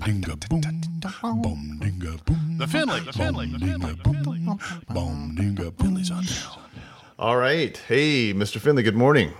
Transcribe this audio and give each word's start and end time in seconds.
dinga 0.00 0.48
boom, 0.48 0.60
boom 1.42 1.78
dinga 1.80 2.24
boom. 2.24 2.56
The 2.58 2.66
Finley, 2.66 3.00
the 3.00 3.12
Finley, 3.12 3.46
the 3.46 3.58
Finley, 3.58 3.92
the 3.92 4.04
Finley. 4.04 4.38
Boom 4.88 5.36
dinga 5.38 5.72
Finley's 5.78 6.10
on 6.10 6.24
down. 6.24 6.58
All 7.18 7.36
right. 7.36 7.76
Hey, 7.86 8.32
Mr. 8.32 8.58
Finley, 8.58 8.82
good 8.82 8.96
morning. 8.96 9.32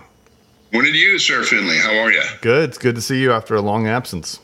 Morning 0.71 0.93
to 0.93 0.97
you, 0.97 1.17
Sir 1.19 1.43
Finley. 1.43 1.79
How 1.79 1.97
are 1.97 2.11
you? 2.11 2.23
Good. 2.41 2.69
It's 2.69 2.77
good 2.77 2.95
to 2.95 3.01
see 3.01 3.21
you 3.21 3.31
after 3.31 3.55
a 3.55 3.61
long 3.61 3.87
absence. 3.87 4.39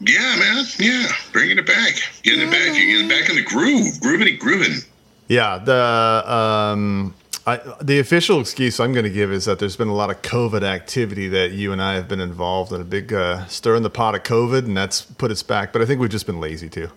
Yeah, 0.00 0.36
man. 0.38 0.64
Yeah, 0.78 1.08
bringing 1.32 1.58
it 1.58 1.66
back, 1.66 1.94
getting 2.22 2.46
it 2.46 2.50
back, 2.50 2.76
You're 2.76 2.86
getting 2.86 3.08
back 3.08 3.30
in 3.30 3.36
the 3.36 3.42
groove, 3.42 3.94
groovity 4.00 4.38
grooving. 4.38 4.82
Yeah, 5.28 5.58
the 5.58 6.22
um, 6.30 7.14
I, 7.46 7.60
the 7.80 8.00
official 8.00 8.40
excuse 8.40 8.80
I'm 8.80 8.92
going 8.92 9.04
to 9.04 9.10
give 9.10 9.30
is 9.30 9.44
that 9.44 9.60
there's 9.60 9.76
been 9.76 9.86
a 9.86 9.94
lot 9.94 10.10
of 10.10 10.20
COVID 10.22 10.64
activity 10.64 11.28
that 11.28 11.52
you 11.52 11.70
and 11.72 11.80
I 11.80 11.94
have 11.94 12.08
been 12.08 12.18
involved 12.18 12.72
in 12.72 12.80
a 12.80 12.84
big 12.84 13.12
uh, 13.12 13.46
stir 13.46 13.76
in 13.76 13.84
the 13.84 13.90
pot 13.90 14.16
of 14.16 14.24
COVID, 14.24 14.64
and 14.64 14.76
that's 14.76 15.02
put 15.02 15.30
us 15.30 15.44
back. 15.44 15.72
But 15.72 15.80
I 15.80 15.86
think 15.86 16.00
we've 16.00 16.10
just 16.10 16.26
been 16.26 16.40
lazy 16.40 16.68
too. 16.68 16.90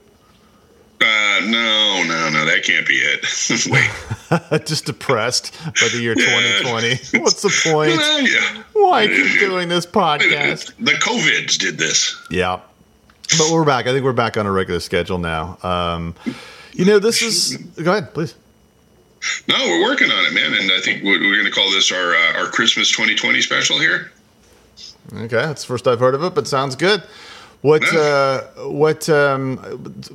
Uh, 1.02 1.40
no, 1.44 2.04
no, 2.08 2.30
no, 2.30 2.46
that 2.46 2.64
can't 2.64 2.88
be 2.88 2.96
it. 2.96 3.26
Wait, 4.52 4.66
just 4.66 4.86
depressed 4.86 5.56
by 5.66 5.88
the 5.90 6.00
year 6.02 6.16
2020. 6.64 7.20
What's 7.22 7.44
the 7.44 7.70
point? 7.72 8.02
Yeah. 8.28 8.64
Why 8.74 9.06
keep 9.06 9.40
doing 9.40 9.70
this 9.70 9.86
podcast? 9.86 10.74
The 10.80 10.94
COVIDs 10.94 11.60
did 11.60 11.78
this. 11.78 12.20
Yeah. 12.32 12.62
But 13.38 13.52
we're 13.52 13.66
back. 13.66 13.86
I 13.86 13.94
think 13.94 14.04
we're 14.04 14.14
back 14.14 14.36
on 14.36 14.48
a 14.48 14.52
regular 14.52 14.80
schedule 14.80 15.20
now. 15.20 15.60
Um, 15.62 16.16
you 16.74 16.86
know, 16.86 16.98
this 16.98 17.22
is. 17.22 17.56
Go 17.56 17.92
ahead, 17.92 18.16
please. 18.16 18.34
No, 19.48 19.56
we're 19.66 19.84
working 19.84 20.12
on 20.12 20.26
it, 20.26 20.34
man, 20.34 20.54
and 20.54 20.72
I 20.72 20.80
think 20.80 21.04
we're, 21.04 21.20
going 21.20 21.46
to 21.46 21.52
call 21.52 21.70
this 21.72 21.92
our 21.92 22.16
uh, 22.16 22.40
our 22.40 22.48
Christmas 22.48 22.90
2020 22.90 23.42
special 23.42 23.80
here. 23.80 24.12
Okay, 25.14 25.28
that's 25.28 25.64
the 25.64 25.68
first 25.68 25.88
I've 25.88 26.00
heard 26.00 26.16
of 26.16 26.24
it, 26.24 26.36
but 26.36 26.48
sounds 26.48 26.76
good. 26.76 27.04
What 27.62 27.84
uh, 27.94 28.44
what 28.70 29.10
um, 29.10 29.60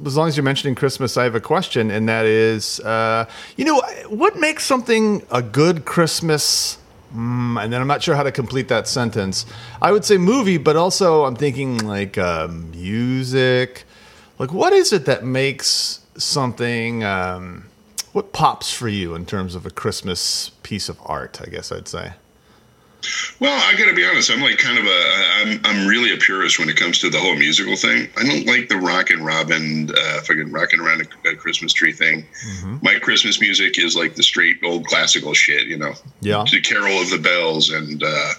as 0.06 0.16
long 0.16 0.28
as 0.28 0.36
you're 0.36 0.44
mentioning 0.44 0.74
Christmas, 0.74 1.19
I 1.19 1.24
have 1.24 1.34
a 1.34 1.41
question, 1.41 1.91
and 1.91 2.08
that 2.08 2.24
is, 2.24 2.80
uh, 2.80 3.28
you 3.56 3.66
know, 3.66 3.83
what 4.08 4.38
makes 4.38 4.64
something 4.64 5.22
a 5.30 5.42
good 5.42 5.84
Christmas? 5.84 6.78
Mm, 7.14 7.62
and 7.62 7.72
then 7.72 7.80
I'm 7.80 7.86
not 7.86 8.02
sure 8.02 8.16
how 8.16 8.22
to 8.22 8.33
complete 8.33 8.68
that 8.68 8.89
sentence. 8.89 9.44
I 9.83 9.92
would 9.92 10.05
say 10.05 10.16
movie, 10.16 10.56
but 10.56 10.77
also 10.77 11.27
I'm 11.27 11.36
thinking 11.36 11.78
like 11.86 12.16
uh, 12.16 12.48
music. 12.48 13.84
Like, 14.39 14.52
what 14.52 14.72
is 14.72 14.92
it 14.92 15.05
that 15.05 15.24
makes 15.24 16.00
something? 16.16 17.05
Um, 17.05 17.66
what 18.14 18.32
pops 18.32 18.72
for 18.72 18.88
you 18.88 19.14
in 19.14 19.26
terms 19.26 19.54
of 19.54 19.66
a 19.66 19.70
Christmas 19.70 20.52
piece 20.62 20.88
of 20.88 20.98
art? 21.04 21.40
I 21.42 21.50
guess 21.50 21.70
I'd 21.70 21.88
say. 21.88 22.12
Well, 23.38 23.52
I 23.52 23.76
got 23.76 23.88
to 23.88 23.94
be 23.94 24.06
honest. 24.06 24.30
I'm 24.30 24.40
like 24.40 24.56
kind 24.56 24.78
of 24.78 24.86
a. 24.86 25.12
I'm 25.34 25.60
I'm 25.64 25.86
really 25.86 26.14
a 26.14 26.16
purist 26.16 26.58
when 26.58 26.68
it 26.68 26.76
comes 26.76 27.00
to 27.00 27.10
the 27.10 27.18
whole 27.18 27.34
musical 27.34 27.76
thing. 27.76 28.08
I 28.16 28.24
don't 28.24 28.46
like 28.46 28.68
the 28.68 28.76
rock 28.76 29.10
and 29.10 29.26
robin, 29.26 29.90
uh, 29.90 30.20
fucking 30.20 30.52
rocking 30.52 30.80
around 30.80 31.06
a, 31.24 31.30
a 31.30 31.36
Christmas 31.36 31.72
tree 31.72 31.92
thing. 31.92 32.22
Mm-hmm. 32.22 32.76
My 32.82 32.98
Christmas 33.00 33.40
music 33.40 33.78
is 33.78 33.94
like 33.96 34.14
the 34.14 34.22
straight 34.22 34.58
old 34.64 34.86
classical 34.86 35.34
shit, 35.34 35.66
you 35.66 35.76
know. 35.76 35.92
Yeah. 36.20 36.44
The 36.50 36.60
Carol 36.60 37.00
of 37.00 37.10
the 37.10 37.18
Bells 37.18 37.70
and 37.70 38.02
uh, 38.02 38.32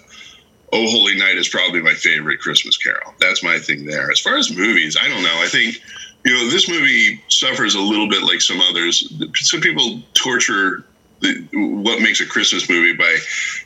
Oh 0.74 0.90
Holy 0.90 1.16
Night 1.16 1.38
is 1.38 1.48
probably 1.48 1.82
my 1.82 1.94
favorite 1.94 2.40
Christmas 2.40 2.78
carol. 2.78 3.14
That's 3.20 3.44
my 3.44 3.60
thing 3.60 3.86
there. 3.86 4.10
As 4.10 4.20
far 4.20 4.38
as 4.38 4.56
movies, 4.56 4.98
I 5.00 5.08
don't 5.08 5.22
know. 5.22 5.42
I 5.42 5.48
think 5.48 5.82
you 6.26 6.34
know 6.34 6.50
this 6.50 6.68
movie 6.68 7.22
suffers 7.28 7.76
a 7.76 7.80
little 7.80 8.10
bit 8.10 8.24
like 8.24 8.42
some 8.42 8.60
others. 8.60 9.14
Some 9.36 9.62
people 9.62 10.02
torture 10.16 10.84
the, 11.22 11.48
what 11.54 12.02
makes 12.02 12.20
a 12.20 12.26
Christmas 12.26 12.70
movie 12.70 12.94
by, 12.94 13.18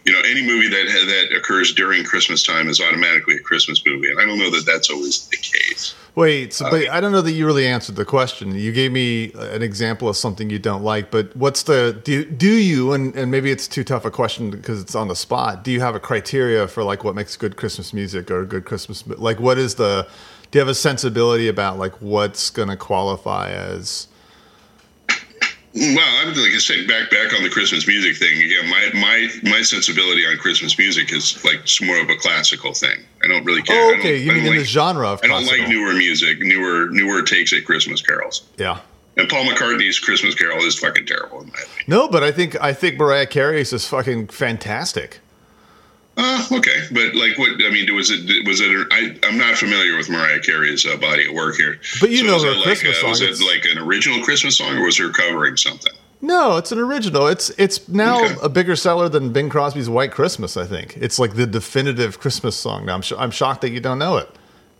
you 0.05 0.11
know, 0.11 0.19
any 0.25 0.45
movie 0.45 0.67
that 0.67 0.85
that 0.85 1.35
occurs 1.35 1.73
during 1.73 2.03
Christmas 2.03 2.43
time 2.43 2.67
is 2.69 2.79
automatically 2.79 3.35
a 3.35 3.39
Christmas 3.39 3.81
movie, 3.85 4.11
and 4.11 4.19
I 4.19 4.25
don't 4.25 4.38
know 4.38 4.51
that 4.51 4.66
that's 4.66 4.89
always 4.89 5.27
the 5.29 5.38
case. 5.38 5.95
Wait, 6.16 6.51
so, 6.53 6.69
but 6.69 6.89
I 6.89 6.99
don't 6.99 7.13
know 7.13 7.21
that 7.21 7.31
you 7.31 7.45
really 7.45 7.66
answered 7.66 7.95
the 7.95 8.03
question. 8.03 8.53
You 8.53 8.73
gave 8.73 8.91
me 8.91 9.31
an 9.35 9.61
example 9.61 10.09
of 10.09 10.17
something 10.17 10.49
you 10.49 10.59
don't 10.59 10.83
like, 10.83 11.11
but 11.11 11.34
what's 11.35 11.63
the 11.63 12.00
do 12.03 12.25
do 12.25 12.51
you 12.51 12.91
and 12.91 13.16
and 13.16 13.31
maybe 13.31 13.51
it's 13.51 13.67
too 13.67 13.85
tough 13.85 14.03
a 14.03 14.11
question 14.11 14.51
because 14.51 14.81
it's 14.81 14.95
on 14.95 15.07
the 15.07 15.16
spot. 15.16 15.63
Do 15.63 15.72
you 15.72 15.79
have 15.79 15.95
a 15.95 16.00
criteria 16.00 16.67
for 16.67 16.84
like 16.84 17.05
what 17.05 17.16
makes 17.16 17.38
good 17.38 17.55
Christmas 17.55 17.94
music 17.94 18.29
or 18.29 18.41
a 18.41 18.45
good 18.45 18.66
Christmas 18.66 19.07
like 19.07 19.39
what 19.39 19.57
is 19.57 19.75
the 19.75 20.07
do 20.51 20.57
you 20.57 20.59
have 20.59 20.67
a 20.67 20.75
sensibility 20.75 21.47
about 21.47 21.77
like 21.77 21.93
what's 22.01 22.49
going 22.49 22.69
to 22.69 22.75
qualify 22.75 23.51
as 23.51 24.07
Well, 25.75 25.99
I'm 26.21 26.29
like 26.29 26.51
I 26.51 26.57
said, 26.57 26.87
back 26.87 27.11
back 27.11 27.33
on 27.33 27.43
the 27.43 27.49
Christmas 27.49 27.87
music 27.87 28.17
thing. 28.17 28.41
Yeah, 28.41 28.67
my 28.69 28.89
my 28.99 29.29
my 29.43 29.61
sensibility 29.61 30.25
on 30.25 30.37
Christmas 30.37 30.77
music 30.77 31.13
is 31.13 31.43
like 31.45 31.59
more 31.81 32.01
of 32.01 32.09
a 32.09 32.15
classical 32.15 32.73
thing. 32.73 32.99
I 33.23 33.27
don't 33.27 33.45
really 33.45 33.61
care. 33.61 33.79
Oh, 33.79 33.99
okay, 33.99 34.17
you 34.17 34.31
mean 34.31 34.43
don't 34.45 34.53
in 34.55 34.59
the 34.59 34.65
genre 34.65 35.07
of 35.07 35.19
I 35.23 35.27
don't 35.27 35.43
classical. 35.43 35.65
like 35.65 35.69
newer 35.69 35.93
music, 35.93 36.39
newer 36.39 36.89
newer 36.89 37.21
takes 37.21 37.53
at 37.53 37.66
Christmas 37.66 38.01
carols. 38.01 38.47
Yeah. 38.57 38.79
And 39.17 39.27
Paul 39.29 39.45
McCartney's 39.45 39.99
Christmas 39.99 40.33
Carol 40.33 40.63
is 40.63 40.79
fucking 40.79 41.05
terrible 41.05 41.41
in 41.41 41.47
my 41.47 41.55
opinion. 41.55 41.85
No, 41.87 42.07
but 42.07 42.23
I 42.23 42.31
think 42.31 42.59
I 42.61 42.73
think 42.73 42.97
Mariah 42.97 43.27
Carey's 43.27 43.73
is 43.73 43.87
fucking 43.87 44.27
fantastic. 44.29 45.19
Uh, 46.18 46.46
okay, 46.52 46.86
but 46.92 47.16
like, 47.16 47.38
what 47.38 47.52
I 47.64 47.70
mean, 47.70 47.94
was 47.96 48.12
it 48.12 48.46
was 48.46 48.59
it? 48.62 48.88
I, 48.92 49.16
I'm 49.24 49.38
not 49.38 49.56
familiar 49.56 49.96
with 49.96 50.09
Mariah 50.09 50.40
Carey's 50.42 50.86
uh, 50.86 50.97
body 50.97 51.28
of 51.28 51.34
work 51.34 51.56
here. 51.56 51.80
But 52.02 52.09
you 52.09 52.24
know 52.24 52.34
was 52.36 52.44
her 52.44 52.52
like, 52.56 52.64
Christmas 52.64 52.97
uh, 52.97 53.02
song, 53.02 53.09
Was 53.12 53.22
it's- 53.22 53.40
it 53.42 53.46
like 53.46 53.66
an 53.66 53.78
original 53.78 54.22
Christmas 54.24 54.58
song, 54.58 54.78
or 54.78 54.84
was 54.86 54.97
her 54.97 55.09
covering 55.12 55.56
something? 55.56 55.94
No, 56.22 56.58
it's 56.58 56.74
an 56.74 56.80
original. 56.80 57.28
It's 57.28 57.50
it's 57.52 57.88
now 57.88 58.25
Okay. 58.25 58.36
a 58.44 58.50
bigger 58.50 58.75
seller 58.75 59.08
than 59.08 59.31
Bing 59.31 59.50
Crosby's 59.50 59.88
White 59.90 60.12
Christmas. 60.12 60.58
I 60.58 60.66
think 60.66 60.97
it's 60.97 61.20
like 61.20 61.36
the 61.36 61.47
definitive 61.47 62.20
Christmas 62.20 62.58
song. 62.58 62.86
Now 62.86 62.96
I'm 62.96 63.02
sh- 63.02 63.14
I'm 63.18 63.31
shocked 63.31 63.62
that 63.62 63.70
you 63.70 63.80
don't 63.80 64.00
know 64.00 64.18
it, 64.18 64.30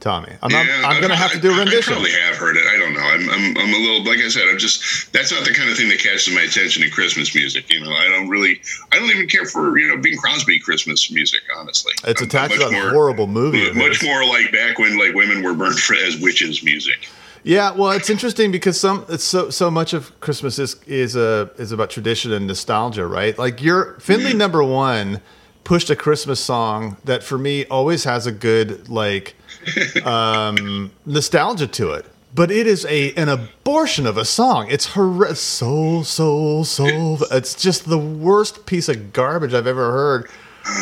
Tommy. 0.02 0.34
I'm 0.44 0.54
I'm, 0.54 0.68
Yeah, 0.68 0.82
I'm 0.84 0.98
going 1.00 1.08
to 1.08 1.14
I- 1.14 1.18
have 1.18 1.32
to 1.32 1.40
do 1.40 1.54
a 1.54 1.58
rendition. 1.60 1.94
I 1.94 1.96
probably 1.96 2.12
have 2.12 2.36
heard 2.36 2.58
it. 2.58 2.66
Know. 3.00 3.08
I'm, 3.08 3.30
I'm, 3.30 3.58
I'm 3.58 3.74
a 3.74 3.78
little, 3.78 4.04
like 4.04 4.20
I 4.20 4.28
said, 4.28 4.44
I'm 4.50 4.58
just, 4.58 5.12
that's 5.14 5.32
not 5.32 5.46
the 5.46 5.54
kind 5.54 5.70
of 5.70 5.78
thing 5.78 5.90
that 5.90 6.00
catches 6.00 6.34
my 6.34 6.42
attention 6.42 6.84
in 6.84 6.92
Christmas 6.92 7.34
music. 7.34 7.72
You 7.72 7.82
know, 7.84 7.92
I 7.92 8.08
don't 8.10 8.30
really, 8.30 8.62
I 8.92 9.00
don't 9.00 9.10
even 9.10 9.28
care 9.28 9.46
for, 9.46 9.78
you 9.78 9.88
know, 9.88 9.98
Bing 9.98 10.18
Crosby 10.18 10.60
Christmas 10.60 11.12
music, 11.12 11.42
honestly. 11.58 11.94
It's 12.06 12.22
attached 12.22 12.54
to 12.54 12.60
that 12.60 12.72
more- 12.72 12.90
horrible 12.92 13.28
movie. 13.28 13.72
Much 13.74 14.04
more 14.04 14.26
like 14.26 14.52
back 14.52 14.80
when 14.80 14.98
like 14.98 15.14
women 15.14 15.44
were 15.44 15.54
burned 15.54 15.80
for, 15.80 15.96
as 15.96 16.20
witches 16.20 16.64
music. 16.64 17.08
Yeah, 17.44 17.72
well, 17.72 17.92
it's 17.92 18.10
interesting 18.10 18.52
because 18.52 18.80
some 18.80 19.06
it's 19.08 19.24
so 19.24 19.50
so 19.50 19.72
much 19.72 19.94
of 19.94 20.20
Christmas 20.20 20.60
is 20.60 20.76
is 20.86 21.16
a 21.16 21.50
is 21.58 21.72
about 21.72 21.90
tradition 21.90 22.34
and 22.34 22.48
nostalgia, 22.48 23.08
right? 23.08 23.38
Like 23.38 23.62
your 23.62 23.98
Finley 24.02 24.34
number 24.34 24.62
one 24.62 25.22
pushed 25.64 25.90
a 25.90 25.96
Christmas 25.96 26.40
song 26.40 26.98
that 27.06 27.24
for 27.24 27.38
me 27.38 27.66
always 27.66 28.04
has 28.04 28.28
a 28.28 28.32
good 28.32 28.90
like 28.90 29.36
um, 30.06 30.92
nostalgia 31.06 31.68
to 31.68 31.92
it. 31.92 32.06
But 32.34 32.52
it 32.52 32.68
is 32.68 32.86
a 32.86 33.14
an 33.16 33.28
abortion 33.28 34.06
of 34.06 34.18
a 34.18 34.26
song. 34.26 34.68
It's 34.70 34.88
horrendous. 34.88 35.40
So 35.42 36.04
so 36.04 36.64
so. 36.64 37.18
It's 37.32 37.56
just 37.56 37.90
the 37.90 37.98
worst 37.98 38.66
piece 38.66 38.88
of 38.88 39.14
garbage 39.14 39.54
I've 39.54 39.68
ever 39.68 39.92
heard. 39.92 40.30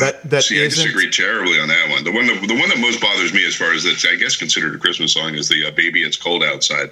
That 0.01 0.29
that 0.29 0.43
See, 0.43 0.61
I 0.61 0.67
disagree 0.67 1.09
terribly 1.09 1.59
on 1.59 1.69
that 1.69 1.89
one. 1.89 2.03
The 2.03 2.11
one 2.11 2.27
that 2.27 2.45
the 2.47 2.59
one 2.59 2.67
that 2.67 2.79
most 2.79 2.99
bothers 2.99 3.33
me, 3.33 3.45
as 3.45 3.55
far 3.55 3.71
as 3.73 3.83
that's 3.85 4.05
I 4.05 4.15
guess 4.15 4.35
considered 4.35 4.75
a 4.75 4.77
Christmas 4.77 5.13
song, 5.13 5.35
is 5.35 5.47
the 5.47 5.65
uh, 5.67 5.71
"Baby 5.71 6.03
It's 6.03 6.17
Cold 6.17 6.43
Outside." 6.43 6.91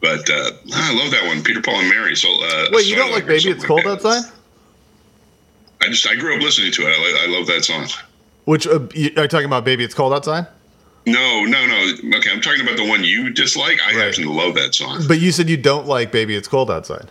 But 0.00 0.30
uh, 0.30 0.52
I 0.72 0.94
love 0.94 1.10
that 1.10 1.24
one, 1.26 1.42
Peter 1.42 1.60
Paul 1.60 1.80
and 1.80 1.88
Mary. 1.88 2.14
So 2.14 2.28
uh, 2.28 2.68
Wait, 2.72 2.86
you 2.86 2.94
don't 2.94 3.10
like 3.10 3.26
"Baby 3.26 3.50
It's 3.50 3.64
Cold. 3.64 3.84
Outside"? 3.86 4.22
I 5.82 5.88
just 5.88 6.06
I 6.06 6.14
grew 6.14 6.36
up 6.36 6.42
listening 6.42 6.70
to 6.72 6.82
it. 6.82 6.90
I, 6.90 7.24
I 7.24 7.26
love 7.36 7.46
that 7.48 7.64
song. 7.64 7.88
Which 8.44 8.66
uh, 8.66 8.78
are 8.78 8.88
you 8.94 9.10
talking 9.28 9.46
about? 9.46 9.64
"Baby 9.64 9.82
It's 9.82 9.94
Cold 9.94 10.12
Outside"? 10.12 10.46
No, 11.06 11.44
no, 11.44 11.66
no. 11.66 11.94
Okay, 12.18 12.30
I'm 12.30 12.40
talking 12.40 12.60
about 12.60 12.76
the 12.76 12.86
one 12.86 13.02
you 13.04 13.30
dislike. 13.30 13.78
I 13.84 13.94
Right. 13.96 14.06
happen 14.08 14.24
to 14.24 14.32
love 14.32 14.54
that 14.54 14.74
song. 14.74 15.02
But 15.08 15.18
you 15.20 15.32
said 15.32 15.48
you 15.48 15.56
don't 15.56 15.86
like 15.86 16.12
"Baby 16.12 16.36
It's 16.36 16.46
Cold 16.48 16.70
Outside." 16.70 17.10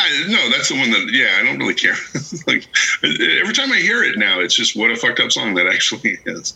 I, 0.00 0.24
no, 0.28 0.48
that's 0.50 0.68
the 0.68 0.76
one 0.78 0.90
that. 0.92 1.10
Yeah, 1.12 1.36
I 1.38 1.42
don't 1.44 1.58
really 1.58 1.74
care. 1.74 1.94
like 2.46 2.66
every 3.02 3.52
time 3.52 3.70
I 3.72 3.78
hear 3.78 4.02
it 4.04 4.16
now, 4.16 4.40
it's 4.40 4.54
just 4.54 4.76
what 4.76 4.90
a 4.90 4.96
fucked 4.96 5.20
up 5.20 5.30
song 5.32 5.54
that 5.54 5.66
actually 5.66 6.18
is. 6.26 6.52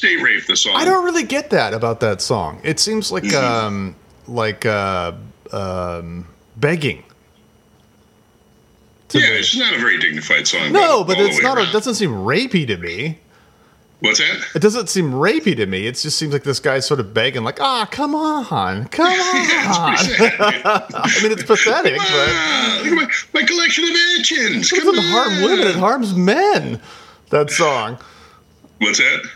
Date 0.00 0.20
rape. 0.22 0.46
The 0.46 0.56
song. 0.56 0.72
I 0.74 0.84
don't 0.84 1.04
really 1.04 1.22
get 1.22 1.50
that 1.50 1.72
about 1.74 2.00
that 2.00 2.20
song. 2.20 2.60
It 2.64 2.80
seems 2.80 3.12
like 3.12 3.24
Mm-hmm. 3.24 3.66
um 3.66 3.96
like 4.26 4.66
uh 4.66 5.12
um 5.52 6.26
begging. 6.56 7.04
Yeah, 9.12 9.20
me. 9.20 9.26
it's 9.36 9.56
not 9.56 9.72
a 9.72 9.78
very 9.78 9.98
dignified 9.98 10.48
song. 10.48 10.72
No, 10.72 11.04
but 11.04 11.18
it's 11.18 11.40
not. 11.40 11.58
It 11.58 11.70
doesn't 11.72 11.94
seem 11.94 12.10
rapey 12.10 12.66
to 12.66 12.76
me. 12.76 13.18
What's 14.00 14.18
that? 14.18 14.44
It 14.54 14.60
doesn't 14.60 14.88
seem 14.90 15.12
rapey 15.12 15.56
to 15.56 15.64
me. 15.64 15.86
It 15.86 15.92
just 15.96 16.18
seems 16.18 16.32
like 16.32 16.42
this 16.42 16.60
guy's 16.60 16.86
sort 16.86 17.00
of 17.00 17.14
begging, 17.14 17.44
like, 17.44 17.60
"Ah, 17.62 17.88
come 17.90 18.14
on, 18.14 18.86
come 18.88 19.06
on." 19.10 19.96
Sad. 19.96 20.30
I 20.94 21.18
mean, 21.22 21.32
it's 21.32 21.44
pathetic, 21.44 21.96
but 21.96 22.84
look 22.84 22.92
at 22.92 23.08
my, 23.32 23.40
my 23.40 23.46
collection 23.46 23.84
of 23.84 23.90
etchings. 24.18 24.70
it 24.72 24.84
doesn't 24.84 25.02
harm 25.04 25.32
on. 25.32 25.42
women. 25.42 25.66
It 25.68 25.76
harms 25.76 26.14
men. 26.14 26.80
That 27.30 27.50
song. 27.50 27.98
What's 28.80 28.98
that? 28.98 29.30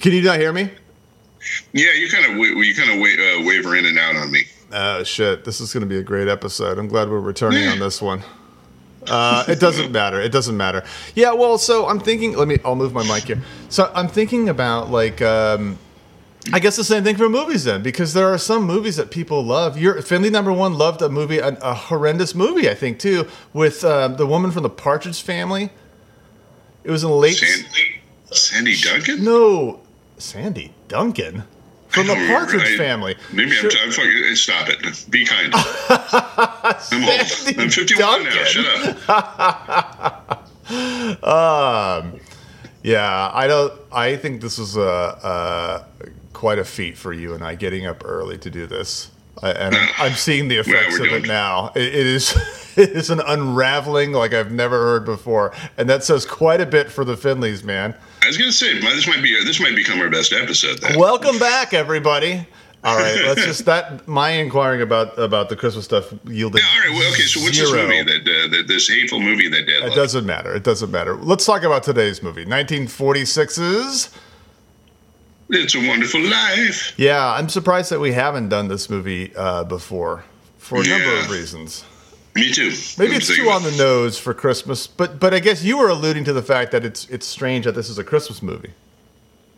Can 0.00 0.12
you 0.12 0.22
not 0.22 0.38
hear 0.38 0.52
me? 0.54 0.70
Yeah, 1.72 1.92
you 1.92 2.08
kind 2.08 2.24
of 2.24 2.36
you 2.38 2.74
kind 2.74 2.90
of 2.90 2.98
wa- 2.98 3.06
uh, 3.06 3.46
waver 3.46 3.76
in 3.76 3.84
and 3.84 3.98
out 3.98 4.16
on 4.16 4.30
me. 4.30 4.44
Oh 4.72 5.02
shit! 5.04 5.44
This 5.44 5.60
is 5.60 5.72
going 5.72 5.82
to 5.82 5.86
be 5.86 5.98
a 5.98 6.02
great 6.02 6.28
episode. 6.28 6.78
I'm 6.78 6.88
glad 6.88 7.08
we're 7.10 7.20
returning 7.20 7.68
on 7.68 7.78
this 7.78 8.00
one. 8.02 8.22
Uh, 9.10 9.44
it 9.48 9.60
doesn't 9.60 9.92
matter. 9.92 10.20
It 10.20 10.32
doesn't 10.32 10.56
matter. 10.56 10.84
Yeah. 11.14 11.32
Well, 11.32 11.58
so 11.58 11.88
I'm 11.88 12.00
thinking. 12.00 12.36
Let 12.36 12.48
me. 12.48 12.58
I'll 12.64 12.76
move 12.76 12.92
my 12.92 13.02
mic 13.04 13.24
here. 13.24 13.42
So 13.68 13.90
I'm 13.94 14.08
thinking 14.08 14.48
about 14.48 14.90
like, 14.90 15.22
um, 15.22 15.78
I 16.52 16.60
guess 16.60 16.76
the 16.76 16.84
same 16.84 17.04
thing 17.04 17.16
for 17.16 17.28
movies 17.28 17.64
then, 17.64 17.82
because 17.82 18.14
there 18.14 18.32
are 18.32 18.38
some 18.38 18.64
movies 18.64 18.96
that 18.96 19.10
people 19.10 19.42
love. 19.42 19.78
Your 19.78 20.00
Finley 20.02 20.30
number 20.30 20.52
one 20.52 20.74
loved 20.74 21.02
a 21.02 21.08
movie, 21.08 21.38
a, 21.38 21.48
a 21.48 21.74
horrendous 21.74 22.34
movie, 22.34 22.70
I 22.70 22.74
think 22.74 22.98
too, 22.98 23.28
with 23.52 23.84
um, 23.84 24.16
the 24.16 24.26
woman 24.26 24.50
from 24.50 24.62
the 24.62 24.70
Partridge 24.70 25.22
Family. 25.22 25.70
It 26.84 26.90
was 26.90 27.04
in 27.04 27.10
the 27.10 27.16
late. 27.16 27.36
Sandy, 27.36 28.00
Sandy 28.30 28.76
Duncan? 28.76 29.24
No, 29.24 29.80
Sandy 30.16 30.72
Duncan 30.86 31.44
from 31.88 32.06
the. 32.06 32.14
Partridge 32.14 32.62
I- 32.62 32.76
Family. 32.76 33.16
Maybe 33.32 33.50
Sure. 33.50 33.70
I'm, 33.70 33.88
I'm 33.88 33.92
fucking. 33.92 34.34
Stop 34.36 34.68
it. 34.70 35.06
Be 35.10 35.24
kind. 35.24 35.52
I'm 35.54 37.04
old. 37.04 37.58
I'm 37.58 37.70
51 37.70 38.24
now. 38.24 38.44
Shut 38.44 39.08
up. 39.08 40.44
Um, 40.70 42.20
yeah, 42.82 43.30
I 43.32 43.46
don't. 43.46 43.72
I 43.90 44.16
think 44.16 44.42
this 44.42 44.58
was 44.58 44.76
a, 44.76 44.82
a 44.82 45.84
quite 46.34 46.58
a 46.58 46.64
feat 46.64 46.96
for 46.98 47.12
you 47.12 47.34
and 47.34 47.42
I 47.42 47.54
getting 47.54 47.86
up 47.86 48.02
early 48.04 48.36
to 48.38 48.50
do 48.50 48.66
this, 48.66 49.10
I, 49.42 49.50
and 49.52 49.74
I'm, 49.74 49.88
I'm 49.98 50.12
seeing 50.12 50.48
the 50.48 50.56
effects 50.58 50.98
we're 50.98 51.06
of 51.06 51.24
it 51.24 51.26
now. 51.26 51.72
It, 51.74 51.82
it 51.94 52.06
is 52.06 52.36
it 52.76 52.90
is 52.90 53.08
an 53.10 53.20
unraveling 53.26 54.12
like 54.12 54.34
I've 54.34 54.52
never 54.52 54.76
heard 54.78 55.04
before, 55.06 55.54
and 55.78 55.88
that 55.88 56.04
says 56.04 56.26
quite 56.26 56.60
a 56.60 56.66
bit 56.66 56.90
for 56.90 57.04
the 57.04 57.14
Finleys, 57.14 57.64
man. 57.64 57.94
I 58.28 58.30
was 58.30 58.36
gonna 58.36 58.52
say 58.52 58.78
this 58.78 59.06
might 59.06 59.22
be 59.22 59.42
this 59.42 59.58
might 59.58 59.74
become 59.74 60.00
our 60.00 60.10
best 60.10 60.34
episode. 60.34 60.82
Then. 60.82 60.98
Welcome 60.98 61.38
back, 61.38 61.72
everybody. 61.72 62.46
All 62.84 62.94
right, 62.94 63.24
let's 63.24 63.42
just 63.42 63.64
that 63.64 64.06
my 64.06 64.32
inquiring 64.32 64.82
about 64.82 65.18
about 65.18 65.48
the 65.48 65.56
Christmas 65.56 65.86
stuff 65.86 66.12
yielded. 66.26 66.60
Yeah, 66.60 66.68
all 66.68 66.80
right. 66.80 66.90
Well, 66.90 67.12
okay. 67.14 67.22
So 67.22 67.40
what's 67.40 67.58
this 67.58 67.72
movie 67.72 68.02
that, 68.02 68.20
uh, 68.20 68.48
that 68.54 68.64
this 68.68 68.86
hateful 68.86 69.18
movie 69.18 69.48
that 69.48 69.66
dad 69.66 69.90
It 69.90 69.94
doesn't 69.94 70.26
matter. 70.26 70.54
It 70.54 70.62
doesn't 70.62 70.90
matter. 70.90 71.16
Let's 71.16 71.46
talk 71.46 71.62
about 71.62 71.84
today's 71.84 72.22
movie, 72.22 72.44
1946's. 72.44 74.10
It's 75.48 75.74
a 75.74 75.88
Wonderful 75.88 76.20
Life. 76.20 76.92
Yeah, 76.98 77.32
I'm 77.32 77.48
surprised 77.48 77.90
that 77.92 78.00
we 78.00 78.12
haven't 78.12 78.50
done 78.50 78.68
this 78.68 78.90
movie 78.90 79.34
uh, 79.36 79.64
before 79.64 80.24
for 80.58 80.82
a 80.82 80.86
number 80.86 81.18
of 81.18 81.30
reasons. 81.30 81.82
Me 82.38 82.52
too. 82.52 82.72
Maybe 82.98 83.16
it's 83.16 83.34
too 83.34 83.50
on 83.50 83.62
the 83.62 83.72
nose 83.72 84.18
for 84.18 84.34
Christmas, 84.34 84.86
but 84.86 85.18
but 85.18 85.34
I 85.34 85.40
guess 85.40 85.64
you 85.64 85.78
were 85.78 85.88
alluding 85.88 86.24
to 86.24 86.32
the 86.32 86.42
fact 86.42 86.72
that 86.72 86.84
it's 86.84 87.08
it's 87.08 87.26
strange 87.26 87.64
that 87.64 87.74
this 87.74 87.88
is 87.88 87.98
a 87.98 88.04
Christmas 88.04 88.42
movie. 88.42 88.72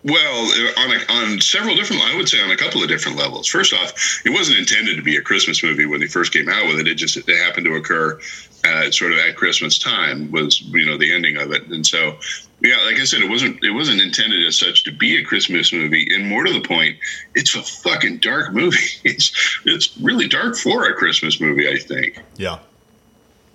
Well, 0.02 0.46
uh, 0.46 0.80
on 0.80 0.90
a, 0.92 1.12
on 1.12 1.40
several 1.42 1.76
different, 1.76 2.02
I 2.02 2.16
would 2.16 2.26
say 2.26 2.42
on 2.42 2.50
a 2.50 2.56
couple 2.56 2.82
of 2.82 2.88
different 2.88 3.18
levels. 3.18 3.46
First 3.46 3.74
off, 3.74 4.22
it 4.24 4.30
wasn't 4.30 4.58
intended 4.58 4.96
to 4.96 5.02
be 5.02 5.16
a 5.16 5.20
Christmas 5.20 5.62
movie 5.62 5.84
when 5.84 6.00
they 6.00 6.06
first 6.06 6.32
came 6.32 6.48
out 6.48 6.68
with 6.68 6.80
it. 6.80 6.88
It 6.88 6.94
just 6.94 7.16
it 7.16 7.28
happened 7.28 7.66
to 7.66 7.74
occur 7.74 8.18
uh, 8.64 8.90
sort 8.90 9.12
of 9.12 9.18
at 9.18 9.36
Christmas 9.36 9.78
time 9.78 10.30
was 10.30 10.62
you 10.62 10.86
know 10.86 10.96
the 10.96 11.12
ending 11.12 11.36
of 11.36 11.52
it, 11.52 11.66
and 11.66 11.86
so 11.86 12.16
yeah, 12.62 12.76
like 12.84 12.96
I 12.96 13.04
said, 13.04 13.22
it 13.22 13.28
wasn't 13.28 13.62
it 13.64 13.70
wasn't 13.70 14.00
intended 14.00 14.46
as 14.46 14.58
such 14.58 14.84
to 14.84 14.92
be 14.92 15.18
a 15.18 15.24
Christmas 15.24 15.72
movie. 15.72 16.14
And 16.14 16.26
more 16.26 16.44
to 16.44 16.52
the 16.52 16.60
point, 16.60 16.98
it's 17.34 17.54
a 17.54 17.62
fucking 17.62 18.18
dark 18.18 18.52
movie. 18.52 18.78
It's 19.04 19.32
it's 19.64 19.96
really 19.98 20.28
dark 20.28 20.56
for 20.56 20.88
a 20.88 20.94
Christmas 20.94 21.40
movie, 21.40 21.68
I 21.68 21.76
think. 21.76 22.22
Yeah. 22.36 22.58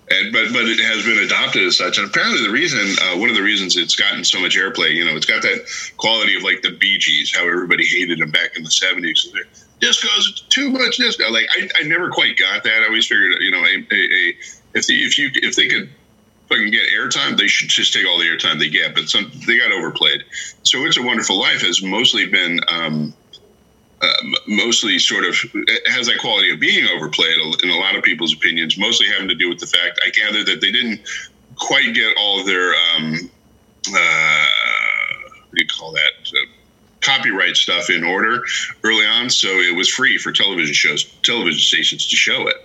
And, 0.08 0.32
but 0.32 0.52
but 0.52 0.62
it 0.66 0.78
has 0.78 1.04
been 1.04 1.18
adopted 1.18 1.66
as 1.66 1.76
such, 1.76 1.98
and 1.98 2.06
apparently 2.06 2.40
the 2.44 2.52
reason, 2.52 2.78
uh, 3.02 3.18
one 3.18 3.28
of 3.28 3.34
the 3.34 3.42
reasons 3.42 3.76
it's 3.76 3.96
gotten 3.96 4.22
so 4.22 4.40
much 4.40 4.56
airplay, 4.56 4.94
you 4.94 5.04
know, 5.04 5.16
it's 5.16 5.26
got 5.26 5.42
that 5.42 5.66
quality 5.96 6.36
of 6.36 6.44
like 6.44 6.62
the 6.62 6.70
Bee 6.70 6.96
Gees, 6.96 7.34
how 7.34 7.42
everybody 7.42 7.84
hated 7.84 8.20
them 8.20 8.30
back 8.30 8.56
in 8.56 8.62
the 8.62 8.70
seventies. 8.70 9.32
Disco's 9.80 10.42
too 10.48 10.70
much 10.70 10.98
disco. 10.98 11.28
Like 11.30 11.46
I, 11.50 11.68
I 11.80 11.88
never 11.88 12.08
quite 12.10 12.38
got 12.38 12.62
that. 12.62 12.82
I 12.82 12.86
always 12.86 13.06
figured, 13.06 13.34
you 13.40 13.50
know, 13.50 13.64
a, 13.64 13.86
a, 13.92 13.96
a 13.96 14.34
if 14.74 14.86
the, 14.86 15.02
if 15.02 15.18
you 15.18 15.30
if 15.34 15.56
they 15.56 15.66
could 15.66 15.90
fucking 16.48 16.70
get 16.70 16.88
airtime, 16.96 17.36
they 17.36 17.48
should 17.48 17.68
just 17.68 17.92
take 17.92 18.06
all 18.06 18.18
the 18.18 18.26
airtime 18.26 18.60
they 18.60 18.70
get. 18.70 18.94
But 18.94 19.08
some 19.08 19.32
they 19.44 19.58
got 19.58 19.72
overplayed. 19.72 20.22
So 20.62 20.84
it's 20.84 20.96
a 20.96 21.02
Wonderful 21.02 21.36
Life 21.36 21.62
has 21.62 21.82
mostly 21.82 22.26
been. 22.26 22.60
Um, 22.68 23.12
uh, 24.06 24.38
mostly 24.46 24.98
sort 24.98 25.24
of 25.24 25.34
has 25.86 26.06
that 26.06 26.18
quality 26.20 26.52
of 26.52 26.60
being 26.60 26.86
overplayed 26.88 27.36
in 27.62 27.70
a 27.70 27.76
lot 27.76 27.96
of 27.96 28.02
people's 28.02 28.34
opinions, 28.34 28.78
mostly 28.78 29.06
having 29.08 29.28
to 29.28 29.34
do 29.34 29.48
with 29.48 29.58
the 29.58 29.66
fact 29.66 30.00
I 30.04 30.10
gather 30.10 30.44
that 30.44 30.60
they 30.60 30.72
didn't 30.72 31.00
quite 31.56 31.94
get 31.94 32.16
all 32.18 32.40
of 32.40 32.46
their 32.46 32.74
um, 32.74 33.30
uh, 33.94 34.46
what 35.48 35.54
do 35.54 35.62
you 35.62 35.68
call 35.68 35.92
that 35.92 36.12
uh, 36.28 36.46
copyright 37.00 37.56
stuff 37.56 37.90
in 37.90 38.04
order 38.04 38.42
early 38.84 39.06
on, 39.06 39.30
so 39.30 39.48
it 39.48 39.74
was 39.76 39.88
free 39.88 40.18
for 40.18 40.32
television 40.32 40.74
shows, 40.74 41.04
television 41.22 41.60
stations 41.60 42.06
to 42.08 42.16
show 42.16 42.48
it, 42.48 42.56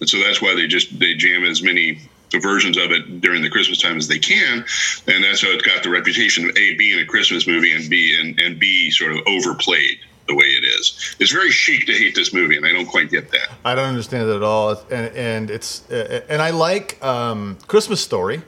and 0.00 0.08
so 0.08 0.18
that's 0.18 0.40
why 0.42 0.54
they 0.54 0.66
just 0.66 0.98
they 0.98 1.14
jam 1.14 1.44
as 1.44 1.62
many 1.62 2.00
versions 2.38 2.76
of 2.76 2.92
it 2.92 3.20
during 3.20 3.42
the 3.42 3.50
Christmas 3.50 3.80
time 3.80 3.96
as 3.96 4.08
they 4.08 4.18
can, 4.18 4.64
and 5.06 5.24
that's 5.24 5.42
how 5.42 5.48
it 5.50 5.62
got 5.64 5.82
the 5.82 5.90
reputation 5.90 6.44
of 6.44 6.56
a 6.56 6.74
being 6.76 6.98
a 7.00 7.06
Christmas 7.06 7.46
movie 7.46 7.74
and 7.74 7.90
b 7.90 8.18
and, 8.20 8.38
and 8.40 8.58
b 8.58 8.90
sort 8.90 9.12
of 9.12 9.18
overplayed 9.26 9.98
the 10.28 10.34
way 10.34 10.46
it 10.46 10.64
is. 10.64 10.69
It's 11.18 11.30
very 11.32 11.50
chic 11.50 11.86
to 11.86 11.92
hate 11.92 12.14
this 12.14 12.32
movie, 12.32 12.56
and 12.56 12.64
I 12.66 12.72
don't 12.72 12.86
quite 12.86 13.10
get 13.10 13.30
that. 13.32 13.48
I 13.64 13.74
don't 13.74 13.88
understand 13.88 14.28
it 14.28 14.34
at 14.36 14.42
all, 14.42 14.72
and 14.90 15.14
and 15.16 15.50
it's 15.50 15.88
uh, 15.90 16.22
and 16.28 16.40
I 16.42 16.50
like 16.50 17.02
um, 17.04 17.58
Christmas 17.66 18.00
Story, 18.02 18.42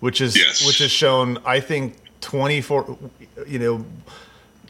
which 0.00 0.20
is 0.20 0.36
Yes. 0.36 0.66
which 0.66 0.80
is 0.80 0.90
shown 0.90 1.38
I 1.44 1.60
think 1.60 1.96
twenty 2.20 2.60
four, 2.60 2.98
you 3.46 3.58
know, 3.58 3.84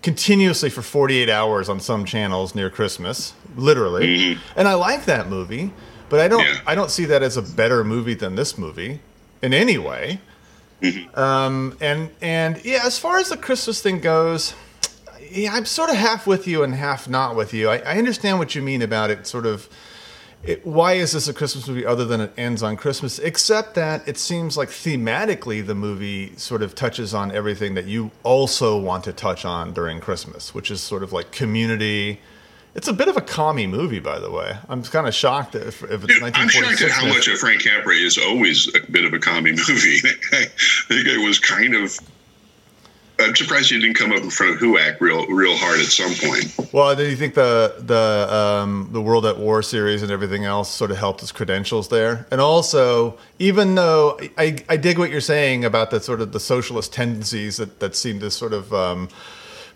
continuously 0.03 0.71
for 0.71 0.83
forty 0.83 1.19
eight 1.19 1.31
hours 1.31 1.69
on 1.69 1.81
some 1.81 2.05
channels 2.05 2.55
near 2.55 2.71
Christmas, 2.71 3.33
literally, 3.57 4.39
and 4.57 4.69
I 4.69 4.75
like 4.75 5.05
that 5.07 5.29
movie, 5.29 5.73
but 6.09 6.21
I 6.21 6.29
don't 6.29 6.45
Yeah. 6.45 6.61
I 6.67 6.75
don't 6.75 6.91
see 6.91 7.05
that 7.07 7.23
as 7.23 7.37
a 7.37 7.43
better 7.43 7.85
movie 7.85 8.15
than 8.15 8.35
this 8.37 8.57
movie 8.59 9.01
in 9.43 9.53
any 9.55 9.79
way. 9.79 10.21
Um, 11.15 11.77
and 11.81 12.11
and 12.21 12.65
yeah, 12.65 12.81
as 12.85 12.99
far 12.99 13.19
as 13.19 13.31
the 13.31 13.37
Christmas 13.37 13.81
thing 13.83 14.01
goes, 14.01 14.55
yeah, 15.31 15.55
I'm 15.55 15.65
sort 15.65 15.91
of 15.91 15.97
half 15.97 16.27
with 16.27 16.47
you 16.47 16.63
and 16.63 16.75
half 16.75 17.09
not 17.09 17.37
with 17.37 17.53
you. 17.53 17.69
I, 17.69 17.79
I 17.79 17.99
understand 17.99 18.39
what 18.39 18.55
you 18.55 18.63
mean 18.63 18.83
about 18.83 19.11
it. 19.11 19.27
Sort 19.27 19.47
of, 19.47 19.69
it, 20.43 20.65
why 20.67 20.95
is 20.95 21.13
this 21.13 21.29
a 21.29 21.35
Christmas 21.35 21.67
movie 21.67 21.85
other 21.85 22.05
than 22.05 22.21
it 22.21 22.33
ends 22.37 22.63
on 22.63 22.77
Christmas? 22.77 23.19
Except 23.19 23.75
that 23.75 24.07
it 24.07 24.19
seems 24.19 24.57
like 24.57 24.69
thematically 24.69 25.67
the 25.67 25.75
movie 25.75 26.35
sort 26.37 26.63
of 26.63 26.75
touches 26.75 27.13
on 27.15 27.33
everything 27.33 27.75
that 27.75 27.87
you 27.87 28.11
also 28.23 28.79
want 28.79 29.05
to 29.05 29.13
touch 29.13 29.45
on 29.45 29.73
during 29.73 30.01
Christmas, 30.01 30.55
which 30.55 30.71
is 30.71 30.81
sort 30.81 31.03
of 31.03 31.13
like 31.13 31.33
community. 31.33 32.21
It's 32.75 32.87
a 32.87 32.93
bit 32.93 33.09
of 33.09 33.17
a 33.17 33.21
commie 33.21 33.67
movie, 33.67 33.99
by 33.99 34.21
the 34.21 34.31
way. 34.31 34.57
I'm 34.69 34.83
kind 34.85 35.09
of 35.09 35.15
shocked 35.15 35.53
that 35.53 35.67
if, 35.67 35.83
if 35.83 36.05
it's 36.05 36.07
Dude, 36.07 36.23
I'm 36.23 36.49
shocked 36.49 36.81
at 36.81 36.91
1946. 36.91 36.93
how 36.93 37.07
much 37.09 37.27
of 37.27 37.39
Frank 37.39 37.65
Capra 37.65 37.95
is 37.95 38.19
always 38.19 38.73
a 38.75 38.91
bit 38.91 39.05
of 39.05 39.13
a 39.13 39.19
comedy 39.19 39.57
movie. 39.69 39.99
I 40.33 40.45
think 40.87 41.07
it 41.07 41.27
was 41.27 41.39
kind 41.39 41.75
of. 41.75 41.99
I'm 43.21 43.35
surprised 43.35 43.71
you 43.71 43.81
didn't 43.81 43.97
come 43.97 44.13
up 44.13 44.23
in 44.23 44.31
front 44.31 44.55
of 44.55 44.61
HUAC 44.61 45.01
real, 45.01 45.27
real 45.27 45.57
hard 45.57 45.81
at 45.81 45.87
some 45.87 46.15
point. 46.15 46.73
Well, 46.73 46.95
do 46.95 47.05
you 47.05 47.17
think 47.17 47.35
the 47.35 47.75
the 47.79 48.33
um, 48.33 48.91
the 48.93 49.01
World 49.01 49.27
at 49.27 49.39
War 49.39 49.63
series 49.63 50.03
and 50.03 50.13
everything 50.13 50.45
else 50.45 50.71
sort 50.73 50.91
of 50.93 50.99
helped 50.99 51.21
his 51.21 51.33
credentials 51.33 51.89
there? 51.89 52.27
And 52.31 52.41
also, 52.41 53.19
even 53.39 53.75
though 53.75 54.21
I, 54.37 54.59
I 54.69 54.77
dig 54.77 54.99
what 54.99 55.11
you're 55.11 55.21
saying 55.21 55.65
about 55.65 55.91
the 55.91 56.01
sort 56.01 56.21
of 56.21 56.31
the 56.31 56.41
socialist 56.41 56.93
tendencies 56.93 57.57
that, 57.57 57.81
that 57.81 57.97
seem 57.97 58.21
to 58.21 58.31
sort 58.31 58.53
of 58.53 58.73
um, 58.73 59.09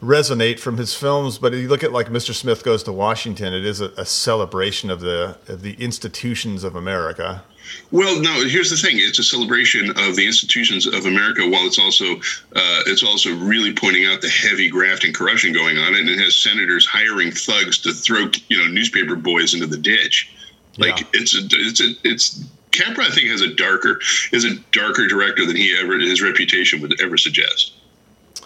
resonate 0.01 0.59
from 0.59 0.77
his 0.77 0.95
films, 0.95 1.39
but 1.39 1.55
if 1.55 1.61
you 1.61 1.69
look 1.69 1.83
at 1.83 1.93
like 1.93 2.09
Mr. 2.09 2.35
Smith 2.35 2.63
Goes 2.63 2.83
to 2.85 2.93
Washington, 2.93 3.55
it 3.55 3.65
is 3.65 3.81
a, 3.81 3.89
a 3.97 4.05
celebration 4.05 4.91
of 4.91 5.01
the 5.01 5.37
of 5.49 5.63
the 5.63 5.75
institutions 5.75 6.63
of 6.63 6.77
America. 6.77 7.43
Well, 7.91 8.21
no. 8.21 8.47
Here's 8.47 8.71
the 8.71 8.77
thing: 8.77 8.97
it's 8.99 9.19
a 9.19 9.23
celebration 9.23 9.91
of 9.91 10.17
the 10.17 10.27
institutions 10.27 10.87
of 10.87 11.07
America, 11.07 11.49
while 11.49 11.67
it's 11.67 11.79
also 11.79 12.15
uh, 12.15 12.83
it's 12.87 13.03
also 13.03 13.35
really 13.37 13.73
pointing 13.73 14.07
out 14.07 14.21
the 14.21 14.29
heavy 14.29 14.69
graft 14.69 15.05
and 15.05 15.15
corruption 15.15 15.53
going 15.53 15.79
on, 15.79 15.95
and 15.95 16.09
it 16.09 16.19
has 16.19 16.37
senators 16.37 16.87
hiring 16.87 17.31
thugs 17.31 17.79
to 17.79 17.93
throw 17.93 18.31
you 18.49 18.59
know 18.59 18.67
newspaper 18.67 19.17
boys 19.17 19.55
into 19.55 19.67
the 19.67 19.79
ditch. 19.79 20.31
Like 20.79 21.01
Yeah. 21.01 21.07
it's 21.15 21.35
a 21.35 21.41
it's 21.51 21.81
a 21.81 21.95
it's 22.05 22.45
Capra. 22.73 23.05
I 23.05 23.11
think 23.11 23.29
has 23.29 23.43
a 23.43 23.55
darker 23.55 24.01
is 24.33 24.45
a 24.45 24.57
darker 24.73 25.07
director 25.07 25.47
than 25.47 25.57
he 25.57 25.77
ever 25.79 25.99
his 25.99 26.23
reputation 26.23 26.81
would 26.81 27.01
ever 27.01 27.17
suggest. 27.17 27.75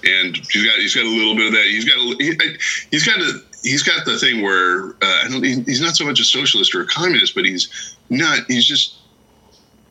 And 0.04 0.36
he's 0.36 0.64
got 0.64 0.78
he's 0.78 0.94
got 0.94 1.04
a 1.04 1.08
little 1.08 1.34
bit 1.36 1.46
of 1.46 1.52
that. 1.52 1.64
He's 1.64 1.84
got 1.84 1.96
a, 1.96 2.16
he, 2.18 2.56
he's 2.90 3.04
got 3.06 3.18
a 3.18 3.40
he's 3.62 3.82
got 3.82 4.04
the 4.04 4.18
thing 4.18 4.42
where 4.42 4.90
uh, 5.02 5.22
I 5.24 5.28
don't, 5.30 5.42
he's 5.44 5.80
not 5.80 5.96
so 5.96 6.04
much 6.04 6.20
a 6.20 6.24
socialist 6.24 6.74
or 6.74 6.82
a 6.82 6.86
communist, 6.86 7.34
but 7.34 7.44
he's 7.44 7.96
not. 8.10 8.40
He's 8.48 8.64
just 8.66 8.96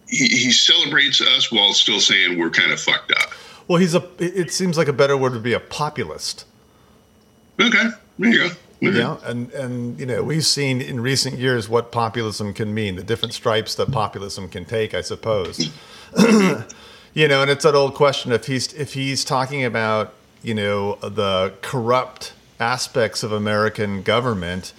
he, 0.07 0.27
he 0.27 0.51
celebrates 0.51 1.21
us 1.21 1.51
while 1.51 1.73
still 1.73 1.99
saying 1.99 2.39
we're 2.39 2.49
kind 2.49 2.71
of 2.71 2.79
fucked 2.79 3.11
up. 3.11 3.31
Well, 3.67 3.79
he's 3.79 3.95
a. 3.95 4.07
It 4.19 4.51
seems 4.51 4.77
like 4.77 4.87
a 4.87 4.93
better 4.93 5.17
word 5.17 5.33
would 5.33 5.43
be 5.43 5.53
a 5.53 5.59
populist. 5.59 6.45
Okay, 7.59 7.89
there 8.19 8.29
you 8.29 8.49
go. 8.49 8.55
Okay. 8.83 8.97
Yeah, 8.97 9.17
and 9.23 9.51
and 9.53 9.99
you 9.99 10.05
know 10.05 10.21
we've 10.21 10.45
seen 10.45 10.81
in 10.81 10.99
recent 10.99 11.39
years 11.39 11.67
what 11.67 11.91
populism 11.91 12.53
can 12.53 12.73
mean, 12.73 12.95
the 12.95 13.03
different 13.03 13.33
stripes 13.33 13.73
that 13.75 13.91
populism 13.91 14.49
can 14.49 14.65
take, 14.65 14.93
I 14.93 15.01
suppose. 15.01 15.71
you 16.17 17.27
know, 17.27 17.41
and 17.41 17.49
it's 17.49 17.63
that 17.63 17.73
old 17.73 17.95
question 17.95 18.31
if 18.31 18.45
he's 18.47 18.71
if 18.73 18.93
he's 18.93 19.23
talking 19.23 19.63
about 19.63 20.13
you 20.43 20.53
know 20.53 20.95
the 20.95 21.53
corrupt 21.61 22.33
aspects 22.59 23.23
of 23.23 23.31
American 23.31 24.03
government, 24.03 24.73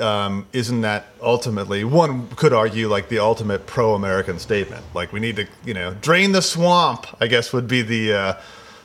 um, 0.00 0.46
isn't 0.52 0.80
that 0.82 1.06
ultimately 1.20 1.84
one 1.84 2.28
could 2.36 2.52
argue 2.52 2.88
like 2.88 3.08
the 3.08 3.18
ultimate 3.18 3.66
pro-American 3.66 4.38
statement? 4.38 4.84
Like 4.94 5.12
we 5.12 5.20
need 5.20 5.36
to 5.36 5.46
you 5.64 5.74
know 5.74 5.94
drain 5.94 6.32
the 6.32 6.42
swamp. 6.42 7.06
I 7.20 7.26
guess 7.26 7.52
would 7.52 7.68
be 7.68 7.82
the 7.82 8.12
uh, 8.14 8.32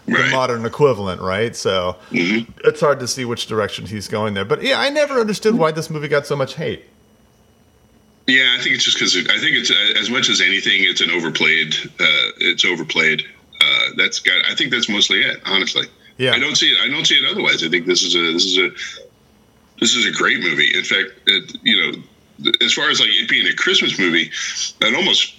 the 0.06 0.14
Right. 0.14 0.32
modern 0.32 0.66
equivalent, 0.66 1.22
right? 1.22 1.54
So 1.56 1.98
it's 2.12 2.80
hard 2.80 3.00
to 3.02 3.08
see 3.08 3.26
which 3.26 3.48
direction 3.48 3.86
he's 3.86 4.08
going 4.08 4.34
there. 4.36 4.46
But 4.46 4.64
yeah, 4.64 4.80
I 4.80 4.90
never 4.90 5.20
understood 5.20 5.56
why 5.56 5.72
this 5.72 5.90
movie 5.90 6.08
got 6.08 6.26
so 6.26 6.36
much 6.36 6.56
hate. 6.56 6.86
Yeah, 8.26 8.56
I 8.58 8.62
think 8.62 8.76
it's 8.76 8.84
just 8.84 8.98
because 8.98 9.16
I 9.18 9.38
think 9.40 9.56
it's 9.56 9.72
as 10.00 10.10
much 10.10 10.30
as 10.30 10.42
anything, 10.42 10.84
it's 10.84 11.02
an 11.02 11.10
overplayed. 11.12 11.76
Uh, 12.00 12.06
it's 12.40 12.66
overplayed. 12.66 13.24
Uh, 13.62 13.90
that's 13.96 14.20
got. 14.20 14.46
I 14.46 14.56
think 14.56 14.72
that's 14.72 14.90
mostly 14.90 15.22
it. 15.22 15.42
Honestly, 15.46 15.88
Yeah. 16.18 16.34
I 16.34 16.40
don't 16.40 16.56
see 16.56 16.68
it. 16.72 16.78
I 16.82 16.90
don't 16.90 17.06
see 17.06 17.16
it 17.16 17.26
otherwise. 17.30 17.64
I 17.64 17.70
think 17.70 17.86
this 17.86 18.04
is 18.04 18.16
a 18.16 18.34
this 18.34 18.46
is 18.46 18.58
a 18.58 18.70
this 19.80 19.96
is 19.96 20.06
a 20.06 20.12
great 20.12 20.40
movie. 20.40 20.76
In 20.78 20.84
fact, 20.84 21.10
it, 21.28 21.58
you 21.64 21.76
know, 21.80 22.52
as 22.62 22.74
far 22.74 22.90
as 22.90 23.00
like 23.00 23.10
it 23.12 23.30
being 23.30 23.48
a 23.48 23.54
Christmas 23.56 23.98
movie, 24.00 24.32
I'd 24.82 24.96
almost 24.96 25.36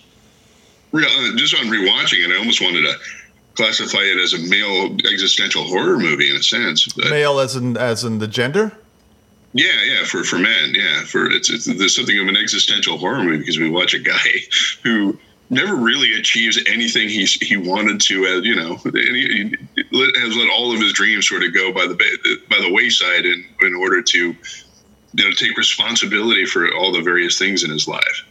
uh, 0.95 1.00
just 1.37 1.54
on 1.54 1.66
rewatching 1.66 2.25
it, 2.25 2.30
I 2.33 2.38
almost 2.38 2.61
wanted 2.61 2.83
to 2.83 2.95
classify 3.54 3.99
it 3.99 4.18
as 4.18 4.33
a 4.33 4.38
male 4.49 4.97
existential 5.12 5.64
horror 5.64 5.99
movie 5.99 6.30
in 6.30 6.37
a 6.37 6.42
sense. 6.42 6.87
But, 6.92 7.11
Male 7.11 7.40
as 7.40 7.57
in 7.57 7.76
as 7.76 8.04
in 8.04 8.18
the 8.21 8.28
gender. 8.28 8.73
yeah, 9.52 9.83
yeah, 9.85 10.04
for 10.04 10.23
for 10.25 10.38
men, 10.38 10.75
yeah, 10.75 11.04
for 11.04 11.30
it's, 11.30 11.50
it's 11.50 11.64
there's 11.66 11.95
something 11.95 12.18
of 12.18 12.28
an 12.28 12.37
existential 12.37 12.99
horror 12.99 13.23
movie 13.23 13.38
because 13.38 13.59
we 13.59 13.68
watch 13.68 13.95
a 13.95 13.99
guy 13.99 14.28
who 14.83 15.18
never 15.50 15.75
really 15.75 16.14
achieves 16.14 16.59
anything 16.67 17.09
he 17.09 17.25
he 17.25 17.57
wanted 17.57 18.00
to, 18.02 18.26
uh, 18.26 18.40
you 18.40 18.55
know, 18.55 18.78
and 18.85 18.97
he, 18.97 19.57
he 19.75 20.21
has 20.21 20.37
let 20.37 20.50
all 20.50 20.73
of 20.73 20.81
his 20.81 20.93
dreams 20.93 21.28
sort 21.28 21.43
of 21.43 21.55
go 21.55 21.73
by 21.73 21.87
the 21.87 21.95
by 22.49 22.59
the 22.61 22.73
wayside 22.73 23.25
in 23.25 23.45
in 23.62 23.75
order 23.75 24.02
to 24.02 24.19
you 24.19 25.25
know 25.25 25.31
take 25.33 25.57
responsibility 25.57 26.45
for 26.45 26.73
all 26.75 26.93
the 26.93 27.02
various 27.02 27.38
things 27.38 27.64
in 27.64 27.71
his 27.71 27.88
life. 27.88 28.25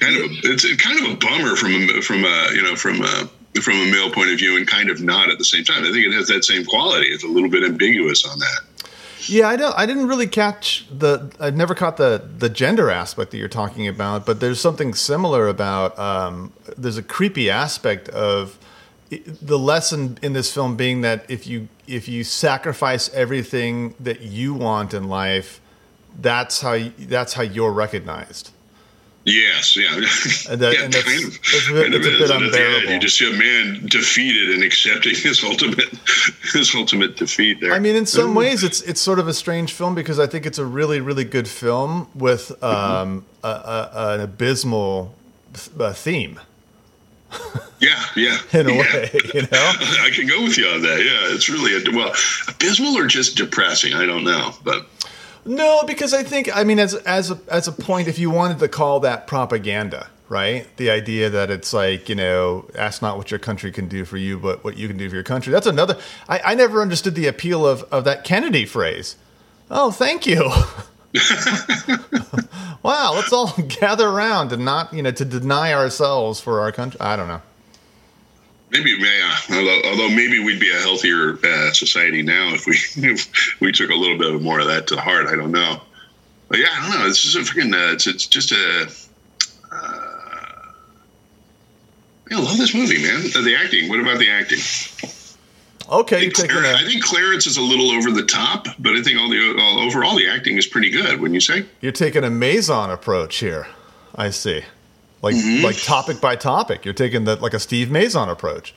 Kind 0.00 0.16
of, 0.16 0.30
a, 0.30 0.34
it's 0.44 0.76
kind 0.76 0.98
of 1.04 1.12
a 1.12 1.16
bummer 1.16 1.56
from 1.56 1.72
a, 1.72 2.00
from 2.02 2.24
a 2.24 2.48
you 2.52 2.62
know 2.62 2.76
from 2.76 3.02
a 3.02 3.28
from 3.60 3.74
a 3.74 3.90
male 3.90 4.10
point 4.10 4.30
of 4.30 4.38
view, 4.38 4.56
and 4.56 4.66
kind 4.66 4.90
of 4.90 5.02
not 5.02 5.30
at 5.30 5.38
the 5.38 5.44
same 5.44 5.64
time. 5.64 5.82
I 5.82 5.90
think 5.90 6.06
it 6.06 6.12
has 6.12 6.28
that 6.28 6.44
same 6.44 6.64
quality. 6.64 7.08
It's 7.08 7.24
a 7.24 7.28
little 7.28 7.50
bit 7.50 7.64
ambiguous 7.64 8.24
on 8.24 8.38
that. 8.38 8.60
Yeah, 9.26 9.48
I 9.48 9.56
don't. 9.56 9.76
I 9.76 9.86
didn't 9.86 10.06
really 10.06 10.26
catch 10.26 10.86
the. 10.90 11.32
I 11.40 11.50
never 11.50 11.74
caught 11.74 11.96
the 11.96 12.28
the 12.38 12.48
gender 12.48 12.90
aspect 12.90 13.30
that 13.32 13.38
you're 13.38 13.48
talking 13.48 13.88
about. 13.88 14.24
But 14.24 14.40
there's 14.40 14.60
something 14.60 14.94
similar 14.94 15.48
about. 15.48 15.98
Um, 15.98 16.52
there's 16.76 16.96
a 16.96 17.02
creepy 17.02 17.50
aspect 17.50 18.08
of 18.10 18.58
the 19.10 19.58
lesson 19.58 20.18
in 20.22 20.34
this 20.34 20.52
film 20.52 20.76
being 20.76 21.00
that 21.00 21.28
if 21.30 21.46
you 21.46 21.68
if 21.86 22.08
you 22.08 22.24
sacrifice 22.24 23.12
everything 23.14 23.94
that 23.98 24.20
you 24.20 24.54
want 24.54 24.94
in 24.94 25.08
life, 25.08 25.60
that's 26.20 26.60
how 26.60 26.74
you, 26.74 26.92
that's 26.98 27.32
how 27.32 27.42
you're 27.42 27.72
recognized. 27.72 28.50
Yes, 29.24 29.76
yeah, 29.76 29.94
And 29.94 30.60
that- 30.62 30.72
yeah, 30.78 30.84
and 30.84 30.92
that's- 30.92 31.04
kind 31.04 31.24
of, 31.24 31.38
it's 31.42 31.68
a 31.68 31.72
bit- 31.72 31.82
kind 31.82 31.94
of 31.94 32.00
it's 32.00 32.06
a 32.06 32.10
bit 32.10 32.30
And 32.30 32.30
at 32.30 32.30
the 32.30 32.34
end, 32.34 32.44
unbearable. 32.44 32.92
You 32.92 32.98
just 33.00 33.18
see 33.18 33.30
a 33.30 33.36
man 33.36 33.86
defeated 33.86 34.50
and 34.54 34.62
accepting 34.62 35.14
his 35.16 35.44
ultimate, 35.44 35.88
his 36.52 36.74
ultimate 36.74 37.16
defeat. 37.16 37.60
There. 37.60 37.72
I 37.72 37.78
mean, 37.78 37.96
in 37.96 38.06
some 38.06 38.34
ways, 38.34 38.64
it's 38.64 38.80
it's 38.82 39.00
sort 39.00 39.18
of 39.18 39.28
a 39.28 39.34
strange 39.34 39.72
film 39.72 39.94
because 39.94 40.18
I 40.18 40.26
think 40.26 40.46
it's 40.46 40.58
a 40.58 40.64
really 40.64 41.00
really 41.00 41.24
good 41.24 41.48
film 41.48 42.08
with 42.14 42.62
um, 42.62 43.26
a, 43.44 43.48
a, 43.48 43.90
an 44.14 44.20
abysmal 44.20 45.14
uh, 45.78 45.92
theme 45.92 46.40
yeah, 47.80 48.02
yeah, 48.16 48.38
in 48.52 48.68
a 48.68 48.72
yeah. 48.72 48.78
way, 48.78 49.10
you 49.34 49.42
know. 49.42 49.48
I 49.52 50.10
can 50.14 50.26
go 50.26 50.42
with 50.42 50.56
you 50.58 50.66
on 50.68 50.82
that. 50.82 50.98
Yeah, 50.98 51.34
it's 51.34 51.48
really 51.48 51.76
a, 51.76 51.96
well 51.96 52.12
abysmal 52.48 52.96
or 52.96 53.06
just 53.06 53.36
depressing. 53.36 53.94
I 53.94 54.06
don't 54.06 54.24
know, 54.24 54.52
but 54.64 54.86
No, 55.48 55.82
because 55.84 56.12
I 56.12 56.22
think 56.22 56.54
I 56.54 56.64
mean 56.64 56.78
as 56.78 56.94
as 56.94 57.30
a, 57.30 57.38
as 57.48 57.66
a 57.68 57.72
point, 57.72 58.06
if 58.06 58.18
you 58.18 58.30
wanted 58.30 58.58
to 58.58 58.68
call 58.68 59.00
that 59.00 59.26
propaganda, 59.26 60.08
right? 60.28 60.66
The 60.76 60.90
idea 60.90 61.30
that 61.30 61.50
it's 61.50 61.72
like 61.72 62.08
you 62.08 62.14
know, 62.14 62.68
ask 62.74 63.00
not 63.00 63.16
what 63.16 63.30
your 63.30 63.40
country 63.40 63.72
can 63.72 63.88
do 63.88 64.04
for 64.04 64.18
you, 64.18 64.38
but 64.38 64.62
what 64.62 64.76
you 64.76 64.88
can 64.88 64.98
do 64.98 65.08
for 65.08 65.14
your 65.14 65.24
country. 65.24 65.50
That's 65.50 65.66
another. 65.66 65.98
I, 66.28 66.40
I 66.44 66.54
never 66.54 66.82
understood 66.82 67.14
the 67.14 67.26
appeal 67.26 67.66
of 67.66 67.82
of 67.84 68.04
that 68.04 68.24
Kennedy 68.24 68.66
phrase. 68.66 69.16
Oh, 69.70 69.90
thank 69.90 70.26
you. 70.26 70.50
wow, 72.82 73.12
let's 73.14 73.32
all 73.32 73.54
gather 73.80 74.06
around 74.06 74.52
and 74.52 74.64
not 74.64 74.92
you 74.92 75.02
know 75.02 75.10
to 75.10 75.24
deny 75.24 75.72
ourselves 75.72 76.40
for 76.40 76.60
our 76.60 76.72
country. 76.72 77.00
I 77.00 77.16
don't 77.16 77.28
know. 77.28 77.42
Maybe 78.70 78.96
yeah. 78.98 79.36
Although, 79.50 79.80
although 79.84 80.08
maybe 80.08 80.42
we'd 80.42 80.60
be 80.60 80.70
a 80.70 80.78
healthier 80.80 81.38
uh, 81.44 81.72
society 81.72 82.22
now 82.22 82.54
if 82.54 82.66
we 82.66 82.72
if 83.08 83.60
we 83.60 83.72
took 83.72 83.90
a 83.90 83.94
little 83.94 84.18
bit 84.18 84.40
more 84.42 84.60
of 84.60 84.66
that 84.66 84.86
to 84.88 85.00
heart. 85.00 85.26
I 85.26 85.36
don't 85.36 85.52
know. 85.52 85.80
But 86.48 86.58
yeah, 86.58 86.68
I 86.70 86.90
don't 86.90 87.00
know. 87.00 87.06
It's 87.06 87.22
just 87.22 87.36
a 87.36 87.40
freaking. 87.40 87.72
Uh, 87.72 87.92
it's 87.92 88.06
it's 88.06 88.26
just 88.26 88.52
a. 88.52 88.90
Uh, 89.70 90.04
I 92.30 92.34
love 92.34 92.58
this 92.58 92.74
movie, 92.74 93.02
man. 93.02 93.22
The, 93.22 93.42
the 93.42 93.56
acting. 93.56 93.88
What 93.88 94.00
about 94.00 94.18
the 94.18 94.30
acting? 94.30 94.58
Okay, 95.90 96.16
I 96.16 96.20
you're 96.20 96.30
think, 96.32 96.34
taking 96.34 96.50
Clarence, 96.50 96.82
I 96.82 96.86
think 96.86 97.04
Clarence 97.04 97.46
is 97.46 97.56
a 97.56 97.62
little 97.62 97.90
over 97.90 98.10
the 98.10 98.24
top, 98.24 98.66
but 98.78 98.94
I 98.94 99.02
think 99.02 99.18
all 99.18 99.30
the 99.30 99.56
all, 99.58 99.80
overall 99.80 100.16
the 100.16 100.28
acting 100.28 100.58
is 100.58 100.66
pretty 100.66 100.90
good. 100.90 101.18
Wouldn't 101.20 101.34
you 101.34 101.40
say? 101.40 101.64
you're 101.80 101.92
taking 101.92 102.24
a 102.24 102.30
Maison 102.30 102.90
approach 102.90 103.36
here. 103.36 103.66
I 104.14 104.30
see, 104.30 104.64
like 105.22 105.34
Mm-hmm. 105.34 105.64
like 105.64 105.82
topic 105.82 106.20
by 106.20 106.36
topic. 106.36 106.84
You're 106.84 106.94
taking 106.94 107.24
that 107.24 107.40
like 107.42 107.54
a 107.54 107.58
Steve 107.60 107.90
Maison 107.90 108.28
approach. 108.28 108.74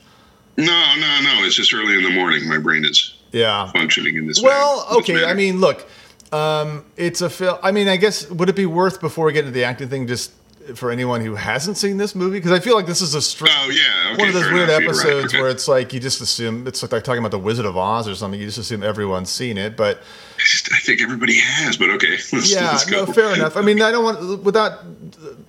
No, 0.56 0.66
no, 0.66 1.20
no. 1.22 1.44
It's 1.44 1.54
just 1.54 1.72
early 1.72 1.96
in 1.96 2.02
the 2.02 2.10
morning. 2.10 2.46
My 2.48 2.58
brain 2.58 2.84
is 2.84 3.14
Yeah, 3.32 3.70
functioning 3.72 4.16
in 4.16 4.26
this. 4.26 4.42
Well, 4.42 4.84
manner- 4.88 4.98
okay. 5.00 5.24
I 5.24 5.34
mean, 5.34 5.60
look, 5.60 5.86
um, 6.32 6.84
it's 6.96 7.20
a 7.22 7.30
film. 7.30 7.58
I 7.62 7.72
mean, 7.72 7.88
I 7.88 7.96
guess 7.96 8.28
would 8.30 8.48
it 8.48 8.56
be 8.56 8.66
worth 8.66 9.00
before 9.00 9.26
we 9.26 9.32
get 9.32 9.40
into 9.46 9.52
the 9.52 9.64
acting 9.64 9.88
thing, 9.88 10.06
just 10.06 10.32
for 10.74 10.90
anyone 10.90 11.20
who 11.20 11.34
hasn't 11.34 11.76
seen 11.76 11.96
this 11.96 12.14
movie? 12.14 12.38
Because 12.38 12.52
I 12.52 12.60
feel 12.60 12.74
like 12.74 12.86
this 12.86 13.00
is 13.00 13.14
a 13.14 13.22
str- 13.22 13.46
Oh 13.48 13.70
yeah, 13.70 14.12
okay, 14.12 14.18
one 14.18 14.28
of 14.28 14.34
those 14.34 14.50
weird 14.52 14.68
enough. 14.68 14.80
You're 14.80 14.90
right. 14.92 15.06
episodes 15.06 15.34
where 15.34 15.48
it's 15.48 15.68
like 15.68 15.92
you 15.92 16.00
just 16.00 16.20
assume 16.20 16.66
it's 16.66 16.82
like 16.82 17.04
talking 17.04 17.18
about 17.18 17.30
the 17.30 17.38
Wizard 17.38 17.66
of 17.66 17.76
Oz 17.76 18.08
or 18.08 18.14
something. 18.14 18.40
You 18.40 18.46
just 18.46 18.58
assume 18.58 18.82
everyone's 18.82 19.30
seen 19.30 19.58
it, 19.58 19.76
but 19.76 20.02
I 20.38 20.78
think 20.80 21.00
everybody 21.00 21.38
has, 21.38 21.76
but 21.76 21.90
okay. 21.90 22.12
Let's, 22.32 22.52
yeah, 22.52 22.70
let's 22.72 22.84
go. 22.84 23.04
no, 23.04 23.12
fair 23.12 23.34
enough. 23.34 23.56
I 23.56 23.62
mean, 23.62 23.80
I 23.82 23.92
don't 23.92 24.04
want 24.04 24.42
without. 24.42 24.80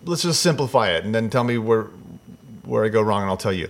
Let's 0.05 0.23
just 0.23 0.41
simplify 0.41 0.89
it 0.91 1.03
and 1.05 1.13
then 1.13 1.29
tell 1.29 1.43
me 1.43 1.57
where 1.57 1.87
where 2.65 2.85
I 2.85 2.89
go 2.89 3.01
wrong, 3.01 3.21
and 3.21 3.29
I'll 3.29 3.37
tell 3.37 3.53
you. 3.53 3.69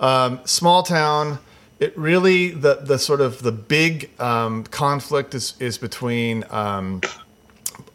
Um, 0.00 0.40
small 0.44 0.82
town. 0.82 1.38
It 1.80 1.96
really 1.96 2.50
the 2.50 2.76
the 2.76 2.98
sort 2.98 3.20
of 3.20 3.42
the 3.42 3.52
big 3.52 4.10
um, 4.20 4.64
conflict 4.64 5.34
is 5.34 5.54
is 5.60 5.78
between 5.78 6.44
um, 6.50 7.00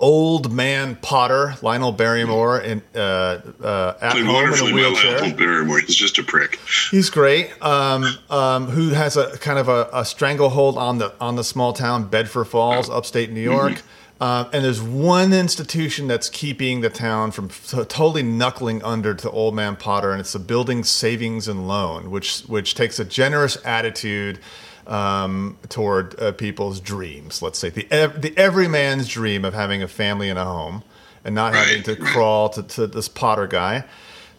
old 0.04 0.52
man 0.52 0.98
Potter 0.98 1.56
Lionel 1.62 1.94
Barrymore 1.94 2.60
and 2.60 2.82
uh, 2.94 3.40
uh, 3.64 3.98
at 4.02 4.18
home 4.18 4.54
in 4.54 4.60
a 4.60 4.76
wheelchair. 4.76 5.22
Lionel 5.22 5.38
Barrymore. 5.38 5.80
He's 5.80 5.96
just 5.96 6.18
a 6.18 6.24
prick. 6.24 6.60
He's 6.92 7.10
great. 7.10 7.50
Um, 7.64 8.06
um, 8.30 8.68
who 8.68 8.90
has 8.90 9.16
a 9.16 9.38
kind 9.38 9.58
of 9.58 9.70
a, 9.70 9.90
a 9.94 10.04
stranglehold 10.04 10.78
on 10.78 10.98
the 10.98 11.14
on 11.22 11.38
the 11.38 11.44
small 11.44 11.72
town 11.72 12.10
Bedford 12.10 12.46
Falls, 12.46 12.90
upstate 12.90 13.32
New 13.32 13.42
York. 13.42 13.82
Um, 14.20 14.48
and 14.54 14.64
there's 14.64 14.82
one 14.82 15.34
institution 15.34 16.08
that's 16.08 16.30
keeping 16.30 16.82
the 16.82 16.90
town 16.90 17.32
from 17.32 17.50
t- 17.50 17.84
totally 17.86 18.24
knuckling 18.24 18.84
under 18.84 19.14
to 19.16 19.32
Old 19.32 19.56
Man 19.56 19.76
Potter, 19.76 20.12
and 20.12 20.20
it's 20.20 20.34
the 20.34 20.40
Building 20.40 20.84
Savings 20.84 21.48
and 21.48 21.68
Loan, 21.68 22.12
which 22.12 22.42
which 22.42 22.76
takes 22.76 23.00
a 23.00 23.06
generous 23.06 23.58
attitude 23.66 24.40
um, 24.88 25.58
toward 25.70 26.20
uh, 26.20 26.32
people's 26.34 26.80
dreams. 26.80 27.42
Let's 27.42 27.60
say 27.60 27.70
the 27.70 27.88
ev- 27.92 28.22
the 28.22 28.38
everyman's 28.38 29.08
dream 29.08 29.46
of 29.46 29.54
having 29.54 29.82
a 29.84 29.88
family 29.88 30.30
and 30.30 30.38
a 30.40 30.46
home, 30.46 30.84
and 31.24 31.34
not 31.36 31.54
having 31.56 31.84
to 31.84 31.96
crawl 31.96 32.50
to, 32.50 32.64
to 32.64 32.88
this 32.88 33.08
Potter 33.08 33.48
guy 33.48 33.86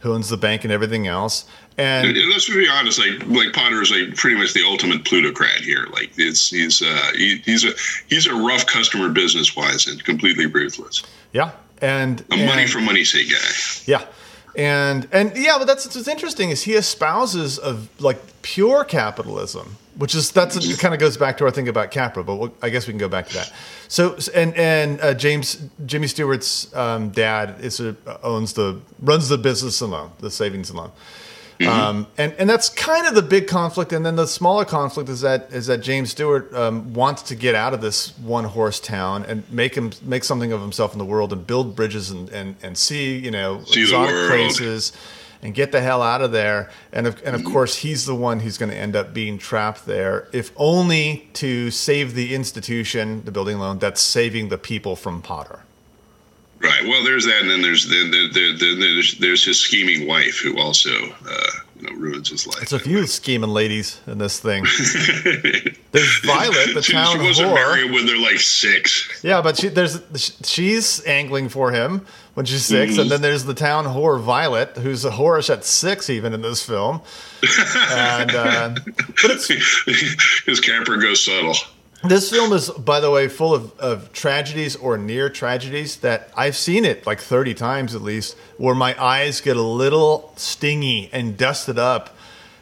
who 0.00 0.12
owns 0.12 0.28
the 0.28 0.36
bank 0.36 0.64
and 0.64 0.72
everything 0.72 1.06
else. 1.06 1.46
And 1.78 2.16
And 2.16 2.30
Let's 2.30 2.46
be 2.48 2.68
honest. 2.68 2.98
Like, 3.00 3.26
like 3.26 3.52
Potter 3.52 3.80
is 3.82 3.90
like 3.90 4.14
pretty 4.16 4.36
much 4.36 4.52
the 4.52 4.62
ultimate 4.64 5.04
plutocrat 5.04 5.62
here. 5.62 5.86
Like, 5.92 6.12
it's 6.16 6.50
he's 6.50 6.82
uh, 6.82 7.10
he, 7.16 7.38
he's 7.38 7.64
a 7.64 7.70
he's 8.08 8.26
a 8.26 8.34
rough 8.34 8.66
customer 8.66 9.08
business 9.08 9.56
wise 9.56 9.86
and 9.86 10.02
completely 10.04 10.46
ruthless. 10.46 11.02
yeah, 11.32 11.50
and, 11.80 12.22
A 12.30 12.46
money 12.46 12.66
for 12.66 12.80
money's 12.80 13.10
sake 13.12 13.30
guy. 13.30 13.36
yeah, 13.86 14.06
and 14.56 15.08
and 15.12 15.36
yeah, 15.36 15.58
but 15.58 15.66
that's 15.66 15.84
what's 15.84 16.08
interesting 16.08 16.50
is 16.50 16.62
he 16.62 16.74
espouses 16.74 17.58
of 17.58 17.88
like 18.00 18.18
pure 18.42 18.84
capitalism, 18.84 19.76
which 19.96 20.14
is 20.14 20.30
that's 20.30 20.56
it 20.56 20.78
kind 20.78 20.94
of 20.94 21.00
goes 21.00 21.16
back 21.16 21.38
to 21.38 21.44
our 21.44 21.50
thing 21.50 21.68
about 21.68 21.90
Capra, 21.90 22.22
but 22.22 22.36
we'll, 22.36 22.54
I 22.62 22.70
guess 22.70 22.86
we 22.86 22.92
can 22.92 22.98
go 22.98 23.08
back 23.08 23.28
to 23.28 23.34
that. 23.34 23.52
So 23.88 24.16
and 24.34 24.54
and 24.54 25.00
uh, 25.00 25.14
James 25.14 25.62
Jimmy 25.86 26.06
Stewart's 26.06 26.74
um, 26.74 27.10
dad 27.10 27.56
is 27.60 27.80
a, 27.80 27.96
owns 28.22 28.52
the 28.52 28.80
runs 29.00 29.28
the 29.28 29.38
business 29.38 29.80
loan, 29.82 30.12
the 30.20 30.30
savings 30.30 30.70
and 30.70 30.78
loan. 31.66 31.80
Um, 31.80 32.06
and 32.18 32.34
and 32.38 32.48
that's 32.48 32.68
kind 32.68 33.06
of 33.06 33.14
the 33.14 33.22
big 33.22 33.46
conflict, 33.46 33.92
and 33.92 34.04
then 34.04 34.16
the 34.16 34.26
smaller 34.26 34.64
conflict 34.64 35.08
is 35.08 35.20
that 35.22 35.52
is 35.52 35.66
that 35.66 35.78
James 35.78 36.10
Stewart 36.10 36.52
um, 36.54 36.92
wants 36.94 37.22
to 37.22 37.34
get 37.34 37.54
out 37.54 37.74
of 37.74 37.80
this 37.80 38.16
one 38.18 38.44
horse 38.44 38.80
town 38.80 39.24
and 39.24 39.50
make 39.50 39.74
him 39.74 39.92
make 40.02 40.24
something 40.24 40.52
of 40.52 40.60
himself 40.60 40.92
in 40.92 40.98
the 40.98 41.04
world 41.04 41.32
and 41.32 41.46
build 41.46 41.74
bridges 41.76 42.10
and 42.10 42.28
and, 42.30 42.56
and 42.62 42.78
see 42.78 43.18
you 43.18 43.30
know 43.30 43.62
See 43.64 43.82
exotic 43.82 44.14
places 44.28 44.92
and 45.44 45.54
get 45.54 45.70
the 45.70 45.80
hell 45.80 46.02
out 46.02 46.22
of 46.22 46.32
there. 46.32 46.70
And 46.90 47.06
of, 47.06 47.22
and 47.24 47.36
of 47.36 47.44
course, 47.44 47.76
he's 47.76 48.06
the 48.06 48.14
one 48.14 48.40
who's 48.40 48.56
going 48.56 48.70
to 48.70 48.76
end 48.76 48.96
up 48.96 49.12
being 49.12 49.36
trapped 49.36 49.84
there, 49.84 50.26
if 50.32 50.50
only 50.56 51.28
to 51.34 51.70
save 51.70 52.14
the 52.14 52.34
institution, 52.34 53.22
the 53.26 53.30
building 53.30 53.58
loan, 53.58 53.78
that's 53.78 54.00
saving 54.00 54.48
the 54.48 54.58
people 54.58 54.96
from 54.96 55.20
Potter. 55.20 55.60
Right. 56.64 56.82
Well, 56.84 57.04
there's 57.04 57.24
that, 57.26 57.42
and 57.42 57.50
then 57.50 57.60
there's 57.62 57.86
then 57.88 58.10
there, 58.10 58.28
there, 58.32 58.56
there, 58.56 58.74
there's 58.74 59.18
there's 59.18 59.44
his 59.44 59.60
scheming 59.60 60.06
wife 60.08 60.38
who 60.38 60.58
also 60.58 60.90
uh, 60.90 61.46
that 61.82 61.92
ruins 61.96 62.30
his 62.30 62.46
life. 62.46 62.62
It's 62.62 62.72
a 62.72 62.78
few 62.78 63.06
scheming 63.06 63.50
ladies 63.50 64.00
in 64.06 64.16
this 64.18 64.40
thing. 64.40 64.64
There's 65.92 66.18
Violet, 66.24 66.74
the 66.74 66.82
she, 66.82 66.92
town 66.92 67.18
she 67.18 67.22
wasn't 67.22 67.50
whore. 67.50 67.54
married 67.54 67.92
when 67.92 68.04
they're 68.06 68.18
like 68.18 68.40
six. 68.40 69.22
Yeah, 69.22 69.42
but 69.42 69.56
she, 69.58 69.68
there's 69.68 70.00
she's 70.44 71.04
angling 71.04 71.50
for 71.50 71.70
him 71.70 72.04
when 72.34 72.46
she's 72.46 72.64
6 72.64 72.92
Mm-hmm. 72.92 73.00
and 73.02 73.10
then 73.10 73.22
there's 73.22 73.44
the 73.44 73.54
town 73.54 73.84
whore 73.84 74.18
Violet, 74.20 74.76
who's 74.78 75.04
a 75.04 75.10
whorish 75.12 75.50
at 75.50 75.64
six 75.64 76.10
even 76.10 76.32
in 76.32 76.42
this 76.42 76.64
film. 76.66 77.00
and 77.92 78.30
uh, 78.34 78.74
but 79.22 79.30
it's 79.30 79.46
His 80.46 80.58
camper 80.60 80.96
goes 80.96 81.24
subtle. 81.24 81.54
This 82.08 82.30
film 82.30 82.52
is, 82.52 82.70
by 82.70 83.00
the 83.00 83.10
way, 83.10 83.28
full 83.28 83.54
of, 83.54 83.78
of 83.78 84.12
tragedies 84.12 84.76
or 84.76 84.98
near 84.98 85.28
tragedies 85.30 85.96
that 85.98 86.30
I've 86.36 86.56
seen 86.56 86.84
it 86.84 87.06
like 87.06 87.20
30 87.20 87.54
times 87.54 87.94
at 87.94 88.02
least, 88.02 88.36
where 88.58 88.74
my 88.74 89.00
eyes 89.02 89.40
get 89.40 89.56
a 89.56 89.62
little 89.62 90.32
stingy 90.36 91.10
and 91.12 91.36
dusted 91.36 91.78
up 91.78 92.16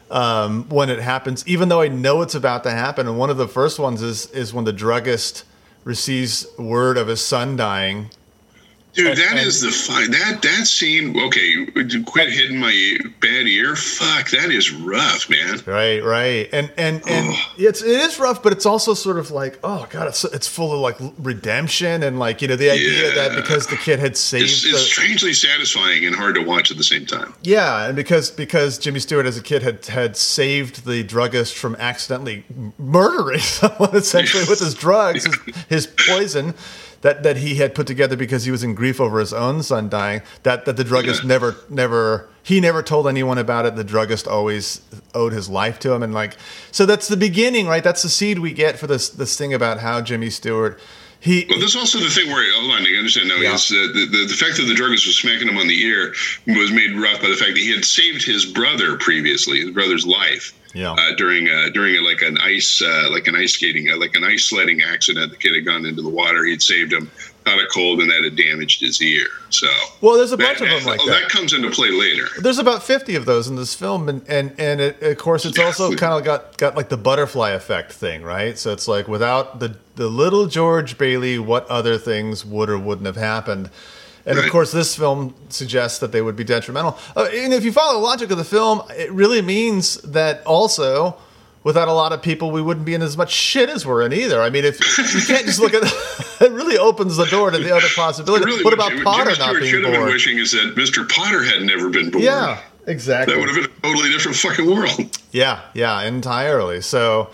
um, 0.09 0.69
when 0.69 0.89
it 0.89 0.99
happens, 0.99 1.45
even 1.47 1.69
though 1.69 1.81
I 1.81 1.87
know 1.87 2.21
it's 2.21 2.35
about 2.35 2.63
to 2.63 2.71
happen. 2.71 3.07
And 3.07 3.17
one 3.17 3.29
of 3.29 3.37
the 3.37 3.47
first 3.47 3.79
ones 3.79 4.01
is 4.01 4.27
is 4.31 4.53
when 4.53 4.65
the 4.65 4.73
druggist 4.73 5.43
receives 5.83 6.47
word 6.57 6.97
of 6.97 7.07
his 7.07 7.21
son 7.21 7.55
dying. 7.55 8.09
Dude, 8.93 9.17
that 9.17 9.37
is 9.37 9.61
the 9.61 9.71
fun. 9.71 10.11
That 10.11 10.41
that 10.43 10.67
scene. 10.67 11.19
Okay, 11.19 11.65
quit 12.05 12.29
hitting 12.31 12.59
my 12.59 12.97
bad 13.21 13.47
ear. 13.47 13.75
Fuck, 13.75 14.29
that 14.29 14.51
is 14.51 14.71
rough, 14.71 15.27
man. 15.31 15.59
Right, 15.65 16.03
right, 16.03 16.47
and 16.53 16.71
and 16.77 17.01
and 17.09 17.35
it's 17.57 17.81
it 17.81 17.89
is 17.89 18.19
rough, 18.19 18.43
but 18.43 18.51
it's 18.53 18.67
also 18.67 18.93
sort 18.93 19.17
of 19.17 19.31
like 19.31 19.57
oh 19.63 19.87
god, 19.89 20.09
it's 20.09 20.23
it's 20.25 20.47
full 20.47 20.71
of 20.71 20.79
like 20.79 20.97
redemption 21.17 22.03
and 22.03 22.19
like 22.19 22.43
you 22.43 22.47
know 22.47 22.55
the 22.55 22.69
idea 22.69 23.07
Yeah. 23.09 23.15
that 23.29 23.35
because 23.35 23.65
the 23.65 23.77
kid 23.77 23.97
had 23.97 24.15
saved 24.15 24.43
It's, 24.43 24.61
the, 24.71 24.77
strangely 24.77 25.33
satisfying 25.33 26.05
and 26.05 26.15
hard 26.15 26.35
to 26.35 26.41
watch 26.43 26.69
at 26.69 26.77
the 26.77 26.83
same 26.83 27.07
time. 27.07 27.33
Yeah, 27.41 27.87
and 27.87 27.95
because 27.95 28.29
because 28.29 28.77
Jimmy 28.77 28.99
Stewart 28.99 29.25
as 29.25 29.37
a 29.37 29.41
kid 29.41 29.63
had 29.63 29.83
had 29.87 30.15
saved 30.15 30.85
the 30.85 31.01
druggist 31.03 31.55
from 31.57 31.75
accidentally 31.77 32.43
murdering 32.77 33.39
someone 33.39 33.95
essentially 33.95 34.43
with 34.47 34.59
his 34.59 34.75
drugs, 34.75 35.25
his, 35.25 35.55
his 35.67 35.87
poison 36.07 36.53
that 37.03 37.21
that 37.21 37.37
he 37.37 37.55
had 37.55 37.75
put 37.75 37.85
together 37.85 38.17
because 38.17 38.45
he 38.45 38.51
was 38.51 38.63
in 38.63 38.73
grief 38.73 38.99
over 38.99 39.19
his 39.19 39.31
own 39.31 39.61
son 39.61 39.87
dying. 39.89 40.21
That 40.41 40.65
that 40.65 40.77
the 40.77 40.83
druggist 40.83 41.23
never 41.23 41.55
never 41.69 42.27
he 42.41 42.59
never 42.59 42.81
told 42.81 43.07
anyone 43.07 43.37
about 43.37 43.65
it. 43.65 43.75
The 43.75 43.83
druggist 43.83 44.27
always 44.27 44.81
owed 45.13 45.33
his 45.33 45.49
life 45.49 45.79
to 45.79 45.91
him, 45.91 46.01
and 46.01 46.13
like 46.13 46.37
so 46.71 46.85
that's 46.85 47.07
the 47.07 47.17
beginning, 47.17 47.67
right? 47.67 47.83
That's 47.83 48.01
the 48.01 48.09
seed 48.09 48.39
we 48.39 48.53
get 48.53 48.79
for 48.79 48.87
this 48.87 49.09
this 49.09 49.37
thing 49.37 49.53
about 49.53 49.79
how 49.79 50.01
Jimmy 50.01 50.29
Stewart. 50.29 50.79
He, 51.23 51.45
But 51.45 51.59
there's 51.59 51.77
also 51.77 51.99
the 51.99 52.09
thing 52.09 52.29
where 52.29 52.43
hold 52.59 52.71
on, 52.71 52.85
I 52.85 52.97
understand 52.97 53.29
now. 53.29 53.37
Yeah. 53.37 53.53
Is 53.53 53.71
uh, 53.71 53.75
the, 53.93 54.07
the 54.11 54.25
the 54.27 54.33
fact 54.33 54.57
that 54.57 54.63
the 54.63 54.73
druggist 54.73 55.07
was 55.07 55.17
smacking 55.17 55.47
him 55.47 55.57
on 55.57 55.67
the 55.67 55.81
ear 55.81 56.13
was 56.47 56.69
made 56.73 56.99
rough 56.99 57.21
by 57.21 57.29
the 57.29 57.37
fact 57.37 57.53
that 57.53 57.59
he 57.59 57.73
had 57.73 57.85
saved 57.85 58.25
his 58.25 58.45
brother 58.45 58.97
previously, 58.97 59.61
his 59.61 59.71
brother's 59.71 60.05
life. 60.05 60.53
Yeah. 60.73 60.91
Uh, 60.91 61.15
during 61.15 61.47
uh, 61.47 61.69
during 61.73 62.03
like 62.03 62.21
an 62.23 62.37
ice 62.39 62.81
uh, 62.81 63.07
like 63.09 63.27
an 63.27 63.37
ice 63.37 63.53
skating 63.53 63.89
uh, 63.89 63.97
like 63.97 64.15
an 64.15 64.25
ice 64.25 64.43
sledding 64.43 64.81
accident, 64.81 65.31
the 65.31 65.37
kid 65.37 65.55
had 65.55 65.65
gone 65.65 65.85
into 65.85 66.01
the 66.01 66.09
water. 66.09 66.43
He'd 66.43 66.61
saved 66.61 66.91
him, 66.91 67.09
caught 67.43 67.59
a 67.59 67.67
cold, 67.67 67.99
and 67.99 68.09
that 68.09 68.23
had 68.23 68.35
damaged 68.35 68.81
his 68.81 69.01
ear. 69.01 69.27
So 69.49 69.67
well, 70.01 70.17
there's 70.17 70.31
a 70.31 70.37
that, 70.37 70.59
bunch 70.59 70.61
of 70.61 70.69
them 70.69 70.85
like 70.85 70.99
oh, 71.01 71.07
that. 71.07 71.21
that 71.21 71.29
comes 71.29 71.53
into 71.53 71.69
play 71.69 71.91
later. 71.91 72.27
There's 72.41 72.59
about 72.59 72.83
50 72.83 73.15
of 73.15 73.25
those 73.25 73.47
in 73.47 73.55
this 73.55 73.73
film, 73.73 74.09
and 74.09 74.27
and 74.27 74.53
and 74.57 74.81
it, 74.81 75.01
of 75.01 75.17
course 75.17 75.45
it's 75.45 75.59
also 75.59 75.95
kind 75.95 76.13
of 76.13 76.23
got 76.23 76.57
got 76.57 76.75
like 76.75 76.89
the 76.89 76.97
butterfly 76.97 77.51
effect 77.51 77.91
thing, 77.91 78.23
right? 78.23 78.57
So 78.57 78.71
it's 78.73 78.87
like 78.87 79.07
without 79.07 79.59
the 79.59 79.77
the 79.95 80.07
little 80.07 80.47
George 80.47 80.97
Bailey, 80.97 81.39
what 81.39 81.67
other 81.67 81.97
things 81.97 82.45
would 82.45 82.69
or 82.69 82.77
wouldn't 82.77 83.05
have 83.05 83.17
happened? 83.17 83.69
And 84.25 84.39
of 84.39 84.49
course, 84.49 84.71
this 84.71 84.95
film 84.95 85.35
suggests 85.49 85.99
that 85.99 86.11
they 86.11 86.21
would 86.21 86.35
be 86.35 86.43
detrimental. 86.43 86.97
Uh, 87.15 87.27
and 87.33 87.53
if 87.53 87.65
you 87.65 87.71
follow 87.71 87.99
the 87.99 88.05
logic 88.05 88.31
of 88.31 88.37
the 88.37 88.45
film, 88.45 88.81
it 88.91 89.11
really 89.11 89.41
means 89.41 89.95
that 89.97 90.41
also, 90.45 91.17
without 91.63 91.87
a 91.87 91.93
lot 91.93 92.11
of 92.11 92.21
people, 92.21 92.51
we 92.51 92.61
wouldn't 92.61 92.85
be 92.85 92.93
in 92.93 93.01
as 93.01 93.17
much 93.17 93.31
shit 93.31 93.69
as 93.69 93.85
we're 93.85 94.01
in 94.05 94.13
either. 94.13 94.41
I 94.41 94.49
mean, 94.49 94.65
if 94.65 94.79
you 94.79 95.21
can't 95.21 95.45
just 95.45 95.59
look 95.59 95.73
at 95.73 95.83
it, 96.41 96.51
really 96.51 96.77
opens 96.77 97.17
the 97.17 97.25
door 97.25 97.51
to 97.51 97.57
the 97.57 97.75
other 97.75 97.87
possibility. 97.95 98.45
Really, 98.45 98.63
what 98.63 98.73
about 98.73 98.91
Jimmy 98.91 99.03
Potter 99.03 99.35
not 99.37 99.53
being 99.53 99.65
should 99.71 99.83
have 99.83 99.93
been 99.93 100.05
wishing 100.05 100.37
is 100.37 100.51
that 100.51 100.75
Mr. 100.75 101.07
Potter 101.09 101.43
had 101.43 101.63
never 101.63 101.89
been 101.89 102.09
born. 102.09 102.23
Yeah, 102.23 102.61
exactly. 102.85 103.33
That 103.33 103.39
would 103.39 103.49
have 103.49 103.55
been 103.55 103.71
a 103.71 103.81
totally 103.81 104.11
different 104.11 104.37
fucking 104.37 104.65
world. 104.65 105.19
Yeah, 105.33 105.61
yeah, 105.73 106.03
entirely. 106.03 106.81
So, 106.81 107.31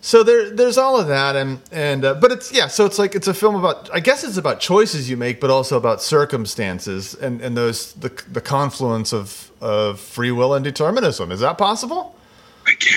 so 0.00 0.24
there, 0.24 0.50
there's 0.50 0.76
all 0.76 0.98
of 0.98 1.06
that, 1.06 1.36
and 1.36 1.60
and 1.70 2.04
uh, 2.04 2.14
but 2.14 2.32
it's 2.32 2.52
yeah. 2.52 2.66
So 2.66 2.86
it's 2.86 2.98
like 2.98 3.14
it's 3.14 3.28
a 3.28 3.34
film 3.34 3.54
about. 3.54 3.88
I 3.94 4.00
guess 4.00 4.24
it's 4.24 4.36
about 4.36 4.58
choices 4.58 5.08
you 5.08 5.16
make, 5.16 5.40
but 5.40 5.48
also 5.48 5.76
about 5.76 6.02
circumstances 6.02 7.14
and 7.14 7.40
and 7.40 7.56
those 7.56 7.92
the 7.92 8.10
the 8.32 8.40
confluence 8.40 9.12
of 9.12 9.52
of 9.60 10.00
free 10.00 10.32
will 10.32 10.54
and 10.54 10.64
determinism. 10.64 11.30
Is 11.30 11.38
that 11.38 11.56
possible? 11.56 12.15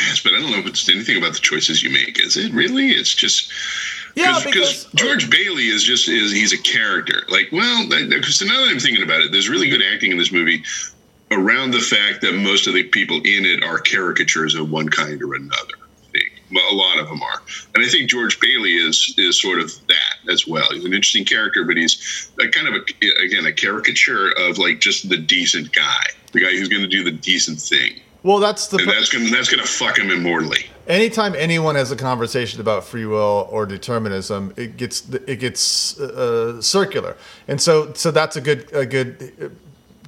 I 0.10 0.16
but 0.24 0.34
I 0.34 0.42
don't 0.42 0.52
know 0.52 0.60
if 0.60 0.68
it's 0.68 0.90
anything 0.90 1.18
about 1.18 1.34
the 1.34 1.40
choices 1.40 1.84
you 1.84 1.90
make. 1.90 2.20
Is 2.20 2.38
it 2.38 2.52
really? 2.54 2.90
It's 2.90 3.14
just 3.14 3.52
Yeah, 4.16 4.34
Cause, 4.34 4.44
because- 4.44 4.86
George 4.96 5.30
Bailey 5.30 5.68
is 5.68 5.84
just 5.84 6.08
is 6.10 6.32
he's 6.32 6.54
a 6.54 6.58
character. 6.58 7.24
Like, 7.30 7.50
well, 7.52 7.88
because 7.88 8.42
now 8.42 8.66
that 8.66 8.72
I'm 8.72 8.80
thinking 8.80 9.04
about 9.04 9.22
it, 9.22 9.32
there's 9.32 9.50
really 9.50 9.70
good 9.70 9.82
acting 9.94 10.12
in 10.12 10.18
this 10.18 10.32
movie 10.32 10.64
around 11.32 11.72
the 11.72 11.80
fact 11.80 12.22
that 12.22 12.34
most 12.34 12.66
of 12.68 12.74
the 12.74 12.84
people 12.84 13.18
in 13.18 13.46
it 13.46 13.64
are 13.64 13.78
caricatures 13.80 14.56
of 14.56 14.72
one 14.72 14.90
kind 14.90 15.22
or 15.22 15.36
another. 15.36 15.74
Well, 16.52 16.66
a 16.72 16.74
lot 16.74 16.98
of 16.98 17.08
them 17.08 17.22
are, 17.22 17.42
and 17.76 17.86
I 17.86 17.88
think 17.88 18.10
George 18.10 18.40
Bailey 18.40 18.74
is 18.74 19.14
is 19.20 19.40
sort 19.40 19.60
of 19.60 19.72
that 19.88 20.32
as 20.32 20.48
well. 20.48 20.68
He's 20.72 20.84
an 20.84 20.94
interesting 20.94 21.24
character, 21.24 21.64
but 21.64 21.78
he's 21.78 22.28
a 22.40 22.48
kind 22.48 22.68
of 22.68 22.74
a, 22.74 23.24
again 23.24 23.46
a 23.46 23.52
caricature 23.52 24.32
of 24.32 24.58
like 24.58 24.80
just 24.80 25.08
the 25.10 25.18
decent 25.18 25.72
guy, 25.74 26.06
the 26.32 26.40
guy 26.42 26.50
who's 26.50 26.68
going 26.68 26.82
to 26.82 26.88
do 26.88 27.04
the 27.04 27.12
decent 27.12 27.62
thing, 27.62 28.02
Well, 28.24 28.40
that's 28.40 28.68
the. 28.68 28.78
and 28.80 28.88
that's 28.90 29.10
going 29.10 29.26
to 29.26 29.32
that's 29.32 29.50
to 29.50 29.64
fuck 29.64 29.98
him 29.98 30.12
immortally. 30.12 30.66
anytime 30.88 31.36
anyone 31.36 31.76
has 31.76 31.92
a 31.92 31.96
conversation 31.96 32.60
about 32.60 32.84
free 32.84 33.06
will 33.06 33.48
or 33.50 33.66
determinism, 33.66 34.54
it 34.58 34.76
gets 34.76 35.08
it 35.10 35.40
gets 35.40 36.00
uh, 36.00 36.62
circular, 36.62 37.16
and 37.48 37.62
so 37.62 37.94
so 37.94 38.12
that's 38.12 38.36
a 38.36 38.42
good 38.42 38.72
a 38.74 38.86
good 38.86 39.34
uh, 39.42 39.48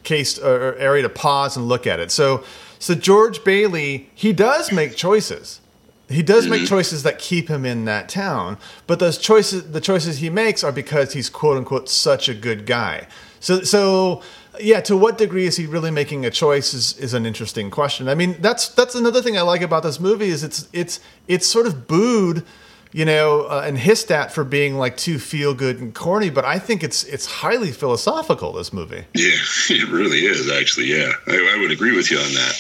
case 0.04 0.38
or 0.38 0.76
area 0.76 1.04
to 1.04 1.10
pause 1.10 1.56
and 1.56 1.68
look 1.70 1.88
at 1.88 2.00
it. 2.00 2.12
So 2.12 2.44
so 2.80 2.96
George 2.96 3.44
Bailey 3.44 4.10
he 4.14 4.34
does 4.34 4.72
make 4.72 4.96
choices. 4.96 5.62
He 6.10 6.22
does 6.24 6.46
make 6.48 6.68
choices 6.68 7.04
that 7.04 7.20
keep 7.20 7.48
him 7.48 7.66
in 7.66 7.86
that 7.86 8.10
town, 8.10 8.58
but 8.86 9.00
those 9.00 9.18
choices 9.18 9.72
the 9.72 9.80
choices 9.80 10.18
he 10.18 10.30
makes 10.30 10.62
are 10.66 10.74
because 10.74 11.14
he's 11.14 11.30
quote 11.30 11.56
unquote 11.56 11.88
such 11.88 12.28
a 12.28 12.34
good 12.34 12.66
guy. 12.66 13.08
So 13.40 13.62
so 13.62 14.22
yeah, 14.62 14.82
to 14.82 14.96
what 14.98 15.18
degree 15.18 15.46
is 15.46 15.58
he 15.58 15.66
really 15.66 15.92
making 15.92 16.26
a 16.26 16.32
choice 16.32 16.74
is, 16.74 16.98
is 16.98 17.14
an 17.14 17.26
interesting 17.26 17.70
question. 17.70 18.08
I 18.08 18.16
mean, 18.16 18.36
that's 18.40 18.70
that's 18.70 18.96
another 18.96 19.22
thing 19.22 19.38
I 19.38 19.42
like 19.42 19.62
about 19.62 19.84
this 19.84 20.00
movie 20.00 20.30
is 20.30 20.44
it's 20.44 20.68
it's 20.74 21.00
it's 21.28 21.48
sort 21.48 21.68
of 21.68 21.88
booed, 21.88 22.44
you 22.92 23.06
know, 23.06 23.44
uh, 23.44 23.64
and 23.66 23.78
hissed 23.78 24.12
at 24.12 24.32
for 24.32 24.44
being 24.44 24.78
like 24.78 24.98
too 24.98 25.20
feel 25.20 25.54
good 25.54 25.80
and 25.80 25.94
corny, 25.94 26.30
but 26.30 26.46
I 26.46 26.60
think 26.60 26.84
it's 26.84 27.04
it's 27.04 27.26
highly 27.26 27.72
philosophical. 27.72 28.54
This 28.54 28.72
movie. 28.74 29.06
Yeah, 29.16 29.32
it 29.70 29.90
really 29.90 30.26
is 30.26 30.50
actually. 30.52 30.88
Yeah, 30.88 31.12
I, 31.28 31.56
I 31.56 31.62
would 31.62 31.72
agree 31.72 31.96
with 31.96 32.12
you 32.12 32.18
on 32.18 32.34
that. 32.34 32.56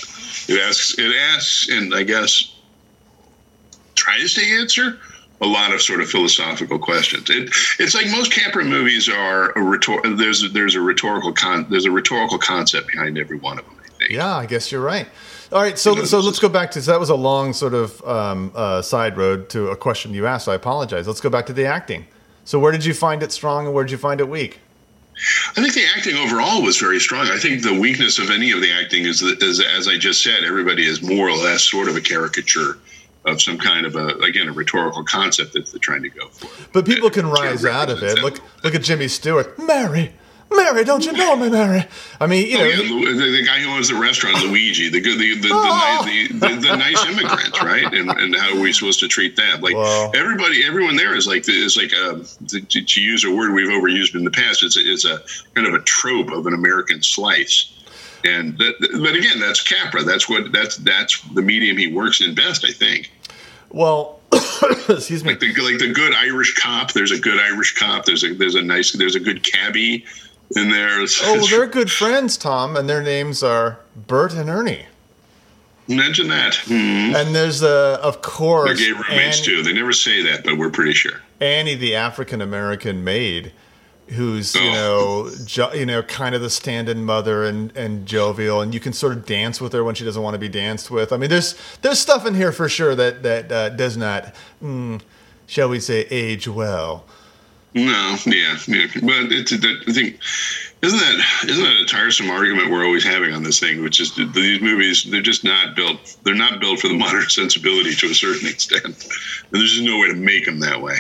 It 0.48 0.60
asks, 0.60 0.98
it 0.98 1.16
asks, 1.16 1.70
and 1.70 1.94
I 1.94 2.04
guess 2.04 2.56
tries 3.96 4.34
to 4.34 4.46
answer 4.60 5.00
a 5.42 5.48
lot 5.48 5.74
of 5.74 5.82
sort 5.82 6.02
of 6.02 6.10
philosophical 6.10 6.78
questions. 6.78 7.30
It, 7.30 7.50
it's 7.80 7.96
like 7.96 8.08
most 8.10 8.32
Capra 8.32 8.64
movies 8.64 9.10
are 9.10 9.52
a 9.52 9.62
rhetor- 9.62 10.16
There's 10.16 10.44
a, 10.44 10.50
there's 10.50 10.76
a 10.76 10.82
rhetorical 10.82 11.34
con- 11.34 11.68
there's 11.70 11.86
a 11.86 11.92
rhetorical 11.92 12.38
concept 12.38 12.88
behind 12.88 13.18
every 13.18 13.38
one 13.38 13.60
of 13.60 13.66
them. 13.66 13.76
I 13.84 13.90
think. 13.90 14.12
Yeah, 14.12 14.36
I 14.36 14.46
guess 14.46 14.72
you're 14.72 14.82
right. 14.82 15.08
All 15.52 15.62
right, 15.62 15.78
so 15.78 16.06
so 16.06 16.20
let's 16.20 16.40
go 16.40 16.48
back 16.48 16.72
to 16.72 16.82
so 16.82 16.92
that 16.92 17.00
was 17.00 17.10
a 17.10 17.16
long 17.16 17.52
sort 17.52 17.74
of 17.74 18.02
um, 18.06 18.52
uh, 18.56 18.82
side 18.82 19.18
road 19.18 19.50
to 19.50 19.68
a 19.70 19.76
question 19.76 20.14
you 20.14 20.26
asked. 20.26 20.46
So 20.46 20.54
I 20.54 20.56
apologize. 20.56 21.08
Let's 21.08 21.20
go 21.20 21.30
back 21.30 21.46
to 21.48 21.54
the 21.54 21.66
acting. 21.66 22.08
So 22.46 22.58
where 22.58 22.72
did 22.72 22.86
you 22.86 22.94
find 22.94 23.22
it 23.22 23.32
strong 23.32 23.66
and 23.66 23.76
where 23.76 23.84
did 23.84 23.92
you 23.92 23.98
find 23.98 24.22
it 24.22 24.30
weak? 24.30 24.60
I 25.56 25.62
think 25.62 25.74
the 25.74 25.86
acting 25.96 26.16
overall 26.16 26.62
was 26.64 26.78
very 26.78 27.00
strong. 27.00 27.28
I 27.28 27.38
think 27.38 27.64
the 27.64 27.78
weakness 27.78 28.18
of 28.18 28.30
any 28.30 28.52
of 28.52 28.62
the 28.62 28.72
acting 28.72 29.06
is, 29.06 29.20
that, 29.20 29.44
is 29.44 29.60
as 29.60 29.88
I 29.88 29.98
just 29.98 30.24
said, 30.24 30.44
everybody 30.44 30.86
is 30.86 31.04
more 31.04 31.30
or 31.30 31.36
less 31.36 31.64
sort 31.64 31.88
of 31.88 31.96
a 31.96 32.02
caricature 32.02 32.80
of 33.26 33.42
some 33.42 33.58
kind 33.58 33.86
of 33.86 33.96
a 33.96 34.08
again 34.20 34.48
a 34.48 34.52
rhetorical 34.52 35.04
concept 35.04 35.54
that 35.54 35.68
they're 35.68 35.80
trying 35.80 36.04
to 36.04 36.10
go 36.10 36.28
for. 36.30 36.50
But 36.74 36.86
people 36.86 37.10
can 37.10 37.28
rise 37.28 37.66
out 37.66 37.90
of 37.90 38.02
it. 38.04 38.20
Look 38.22 38.40
look 38.64 38.76
at 38.76 38.82
Jimmy 38.82 39.08
Stewart. 39.08 39.58
Mary, 39.60 40.14
Mary, 40.50 40.84
don't 40.84 41.06
you 41.06 41.12
know 41.14 41.36
me, 41.36 41.48
Mary? 41.50 41.86
I 42.20 42.28
mean, 42.28 42.48
you 42.48 42.58
know, 42.58 42.64
Oh, 42.66 42.68
yeah, 42.68 43.14
the, 43.14 43.32
the 43.32 43.46
guy 43.46 43.60
who 43.60 43.70
owns 43.72 43.88
the 43.90 43.96
restaurant, 43.96 44.44
Luigi, 44.46 44.90
the 44.90 45.00
good, 45.00 45.18
the 45.20 45.36
the, 45.36 45.48
the, 45.48 46.04
ni- 46.50 46.60
the, 46.68 46.76
nice 46.76 47.06
immigrant, 47.06 47.62
right? 47.62 47.86
And, 47.94 48.10
and 48.10 48.36
how 48.36 48.58
are 48.58 48.60
we 48.60 48.74
supposed 48.74 49.00
to 49.02 49.08
treat 49.08 49.36
them? 49.38 49.62
Like 49.62 49.76
Wow. 49.76 50.12
everybody, 50.16 50.66
everyone 50.66 50.96
there 50.98 51.16
is 51.16 51.26
like 51.28 51.48
is 51.48 51.78
like 51.78 51.94
um, 51.96 52.26
to, 52.48 52.60
to 52.82 53.02
use 53.02 53.24
a 53.24 53.32
word 53.32 53.54
we've 53.54 53.70
overused 53.70 54.16
in 54.16 54.24
the 54.26 54.32
past. 54.32 54.64
It's 54.64 54.76
a, 54.78 54.82
it's 54.82 55.06
a 55.06 55.22
kind 55.56 55.68
of 55.68 55.74
a 55.74 55.80
trope 55.84 56.32
of 56.32 56.48
an 56.48 56.54
American 56.54 57.02
slice. 57.02 57.78
And 58.26 58.58
that, 58.58 58.76
but 58.80 59.16
again, 59.16 59.40
that's 59.40 59.62
Capra. 59.62 60.04
That's 60.04 60.30
what 60.30 60.52
that's 60.52 60.78
that's 60.78 61.22
the 61.34 61.42
medium 61.42 61.78
he 61.78 61.88
works 61.88 62.22
in 62.22 62.36
best, 62.36 62.66
I 62.66 62.72
think. 62.72 63.12
well, 63.70 64.20
excuse 64.90 65.24
me. 65.24 65.32
Like 65.32 65.40
the 65.40 65.54
like 65.62 65.80
the 65.80 65.92
good 65.94 66.14
Irish 66.14 66.56
cop. 66.56 66.92
There's 66.94 67.12
a 67.12 67.20
good 67.20 67.40
Irish 67.40 67.76
cop. 67.78 68.06
There's 68.06 68.24
a 68.24 68.34
there's 68.34 68.56
a 68.56 68.62
nice 68.62 68.92
there's 68.94 69.16
a 69.16 69.20
good 69.20 69.44
cabbie 69.44 70.06
in 70.56 70.70
there. 70.70 71.02
It's- 71.02 71.20
Oh, 71.24 71.34
well, 71.38 71.48
they're 71.48 71.68
good 71.68 71.92
friends, 71.92 72.38
Tom, 72.38 72.76
and 72.78 72.88
their 72.90 73.02
names 73.04 73.42
are 73.44 73.80
Bert 73.96 74.34
and 74.34 74.50
Ernie. 74.50 74.86
Imagine 75.88 76.28
that. 76.30 76.56
Hmm. 76.56 77.16
And 77.16 77.36
there's 77.36 77.64
a, 77.64 78.00
of 78.02 78.22
course, 78.22 78.68
They're 78.80 78.94
gay 78.94 78.94
roommates 78.94 79.40
Annie, 79.40 79.46
too. 79.58 79.64
They 79.64 79.74
never 79.74 79.92
say 79.92 80.22
that, 80.24 80.44
but 80.46 80.58
we're 80.58 80.70
pretty 80.70 80.94
sure. 80.94 81.20
Annie, 81.42 81.76
the 81.76 81.96
African 81.96 82.40
American 82.42 83.04
maid, 83.04 83.52
who's 84.12 84.56
you 84.56 84.71
know 84.71 85.30
jo- 85.45 85.74
you 85.74 85.86
know 85.86 86.04
kind 86.04 86.36
of 86.36 86.41
the 86.41 86.50
stand-in 86.50 87.04
mother 87.04 87.43
and 87.43 87.76
and 87.76 88.06
jovial, 88.06 88.62
and 88.62 88.74
you 88.74 88.80
can 88.80 88.93
sort 88.93 89.13
of 89.13 89.26
dance 89.26 89.62
with 89.62 89.74
her 89.74 89.84
when 89.84 89.95
she 89.95 90.04
doesn't 90.04 90.21
want 90.21 90.34
to 90.34 90.39
be 90.39 90.50
danced 90.50 90.91
with. 90.91 91.12
I 91.12 91.17
mean, 91.17 91.30
there's 91.30 91.56
there's 91.82 92.00
stuff 92.00 92.26
in 92.26 92.36
here 92.36 92.52
for 92.52 92.69
sure 92.69 92.95
that 92.95 93.24
that 93.24 93.52
uh, 93.52 93.69
does 93.69 93.97
not, 93.97 94.36
mm, 94.62 95.02
shall 95.47 95.69
we 95.69 95.80
say, 95.80 96.02
age 96.10 96.47
well. 96.47 97.06
No, 97.74 98.17
yeah, 98.26 98.58
yeah. 98.67 98.88
But 98.95 99.32
it's 99.32 99.52
that 99.52 99.84
I 99.88 99.93
think 99.93 100.19
isn't 100.82 101.00
that 101.00 101.47
isn't 101.47 101.63
that 101.63 101.82
a 101.82 101.86
tiresome 101.86 102.30
argument 102.30 102.69
we're 102.69 102.84
always 102.84 103.06
having 103.06 103.34
on 103.34 103.43
this 103.43 103.60
thing, 103.60 103.82
which 103.82 104.02
is 104.02 104.13
these 104.15 104.62
movies 104.62 105.06
they're 105.06 105.21
just 105.21 105.45
not 105.45 105.76
built 105.76 106.17
they're 106.24 106.36
not 106.36 106.60
built 106.60 106.80
for 106.80 106.89
the 106.89 106.97
modern 106.97 107.30
sensibility 107.30 107.95
to 107.95 108.08
a 108.08 108.13
certain 108.13 108.47
extent, 108.47 108.84
and 108.86 108.95
there's 109.52 109.71
just 109.71 109.86
no 109.86 110.00
way 110.00 110.08
to 110.10 110.15
make 110.15 110.45
them 110.45 110.60
that 110.60 110.82
way. 110.82 110.97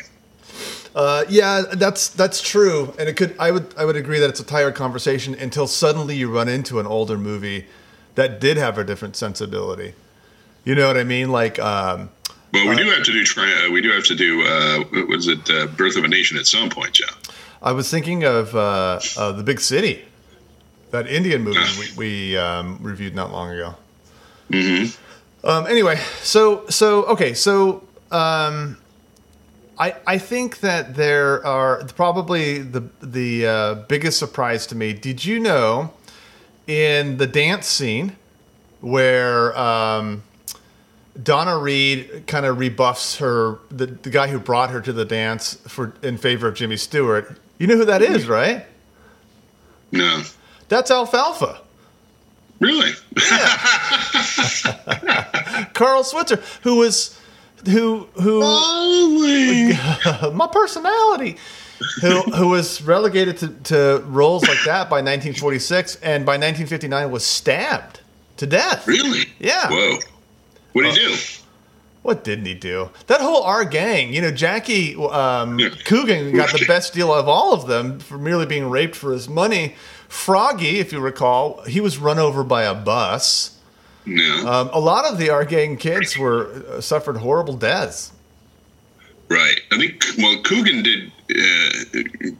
Uh, 0.93 1.23
yeah, 1.29 1.63
that's 1.73 2.09
that's 2.09 2.41
true, 2.41 2.93
and 2.99 3.07
it 3.07 3.15
could. 3.15 3.35
I 3.39 3.51
would 3.51 3.73
I 3.77 3.85
would 3.85 3.95
agree 3.95 4.19
that 4.19 4.29
it's 4.29 4.41
a 4.41 4.45
tired 4.45 4.75
conversation 4.75 5.33
until 5.35 5.65
suddenly 5.67 6.15
you 6.15 6.29
run 6.29 6.49
into 6.49 6.79
an 6.79 6.87
older 6.87 7.17
movie 7.17 7.65
that 8.15 8.41
did 8.41 8.57
have 8.57 8.77
a 8.77 8.83
different 8.83 9.15
sensibility. 9.15 9.93
You 10.65 10.75
know 10.75 10.87
what 10.87 10.97
I 10.97 11.03
mean? 11.03 11.31
Like, 11.31 11.59
um, 11.59 12.09
But 12.51 12.67
we 12.67 12.75
do 12.75 12.89
have 12.91 13.03
to 13.03 13.11
do. 13.11 13.23
Uh, 13.37 13.71
we 13.71 13.81
do 13.81 13.91
have 13.91 14.03
to 14.05 14.15
do. 14.15 14.41
Uh, 14.43 15.05
was 15.07 15.27
it? 15.27 15.49
Uh, 15.49 15.67
Birth 15.67 15.95
of 15.95 16.03
a 16.03 16.07
Nation 16.09 16.37
at 16.37 16.45
some 16.45 16.69
point. 16.69 16.99
I 17.61 17.71
was 17.71 17.89
thinking 17.89 18.23
of 18.25 18.55
uh, 18.55 18.99
uh, 19.17 19.31
the 19.31 19.43
Big 19.43 19.61
City, 19.61 20.03
that 20.89 21.07
Indian 21.07 21.43
movie 21.43 21.59
we, 21.79 22.31
we 22.33 22.37
um, 22.37 22.79
reviewed 22.81 23.15
not 23.15 23.31
long 23.31 23.51
ago. 23.51 23.75
Mm-hmm. 24.49 25.47
Um, 25.47 25.67
anyway, 25.67 25.99
so 26.21 26.67
so 26.69 27.05
okay, 27.05 27.33
so 27.33 27.87
um, 28.11 28.77
I 29.77 29.95
I 30.05 30.17
think 30.17 30.59
that 30.59 30.95
there 30.95 31.45
are 31.45 31.83
probably 31.95 32.59
the 32.59 32.83
the 33.01 33.47
uh, 33.47 33.73
biggest 33.87 34.19
surprise 34.19 34.67
to 34.67 34.75
me. 34.75 34.93
Did 34.93 35.25
you 35.25 35.39
know 35.39 35.93
in 36.67 37.17
the 37.17 37.27
dance 37.27 37.67
scene 37.67 38.15
where 38.81 39.57
um, 39.57 40.23
Donna 41.21 41.57
Reed 41.57 42.23
kind 42.27 42.45
of 42.45 42.57
rebuffs 42.59 43.17
her 43.17 43.59
the, 43.69 43.87
the 43.87 44.09
guy 44.09 44.27
who 44.27 44.39
brought 44.39 44.69
her 44.71 44.81
to 44.81 44.93
the 44.93 45.05
dance 45.05 45.55
for 45.67 45.93
in 46.01 46.17
favor 46.17 46.47
of 46.47 46.55
Jimmy 46.55 46.77
Stewart. 46.77 47.37
You 47.57 47.67
know 47.67 47.75
who 47.77 47.85
that 47.85 48.01
is, 48.01 48.27
right? 48.27 48.65
No, 49.91 50.23
That's 50.69 50.89
Alfalfa. 50.89 51.61
really. 52.59 52.91
Yeah. 53.29 53.57
Carl 55.73 56.03
Switzer, 56.03 56.41
who 56.63 56.77
was 56.77 57.19
who 57.65 58.07
who 58.13 58.39
my 60.33 60.47
personality, 60.51 61.37
who 62.01 62.21
who 62.21 62.47
was 62.49 62.81
relegated 62.81 63.37
to, 63.37 63.47
to 63.49 64.03
roles 64.07 64.47
like 64.47 64.59
that 64.65 64.89
by 64.89 64.97
1946, 64.97 65.95
and 65.97 66.25
by 66.25 66.33
1959 66.33 67.11
was 67.11 67.25
stabbed 67.25 68.01
to 68.37 68.47
death. 68.47 68.87
Really? 68.87 69.25
Yeah. 69.39 69.69
Whoa. 69.69 69.99
What 70.73 70.83
did 70.83 70.97
he 70.97 71.07
do? 71.07 71.17
What 72.01 72.23
didn't 72.23 72.45
he 72.45 72.55
do? 72.55 72.89
That 73.07 73.21
whole 73.21 73.43
Our 73.43 73.63
Gang, 73.63 74.11
you 74.11 74.21
know, 74.21 74.31
Jackie 74.31 74.95
um. 74.95 75.59
Coogan 75.85 76.35
got 76.35 76.51
the 76.51 76.65
best 76.65 76.93
deal 76.93 77.13
of 77.13 77.27
all 77.27 77.53
of 77.53 77.67
them 77.67 77.99
for 77.99 78.17
merely 78.17 78.47
being 78.47 78.69
raped 78.69 78.95
for 78.95 79.11
his 79.11 79.29
money. 79.29 79.75
Froggy, 80.07 80.79
if 80.79 80.91
you 80.91 80.99
recall, 80.99 81.61
he 81.63 81.79
was 81.79 81.97
run 81.99 82.17
over 82.17 82.43
by 82.43 82.63
a 82.63 82.73
bus. 82.73 83.57
No. 84.05 84.47
Um, 84.47 84.69
a 84.73 84.79
lot 84.79 85.05
of 85.05 85.17
the 85.17 85.29
Our 85.29 85.45
Gang 85.45 85.77
kids 85.77 86.17
were 86.17 86.63
uh, 86.69 86.81
suffered 86.81 87.17
horrible 87.17 87.55
deaths. 87.55 88.11
Right. 89.29 89.59
I 89.71 89.77
think 89.77 90.03
well, 90.17 90.41
Coogan 90.43 90.83
did. 90.83 91.11
Uh, 91.29 92.33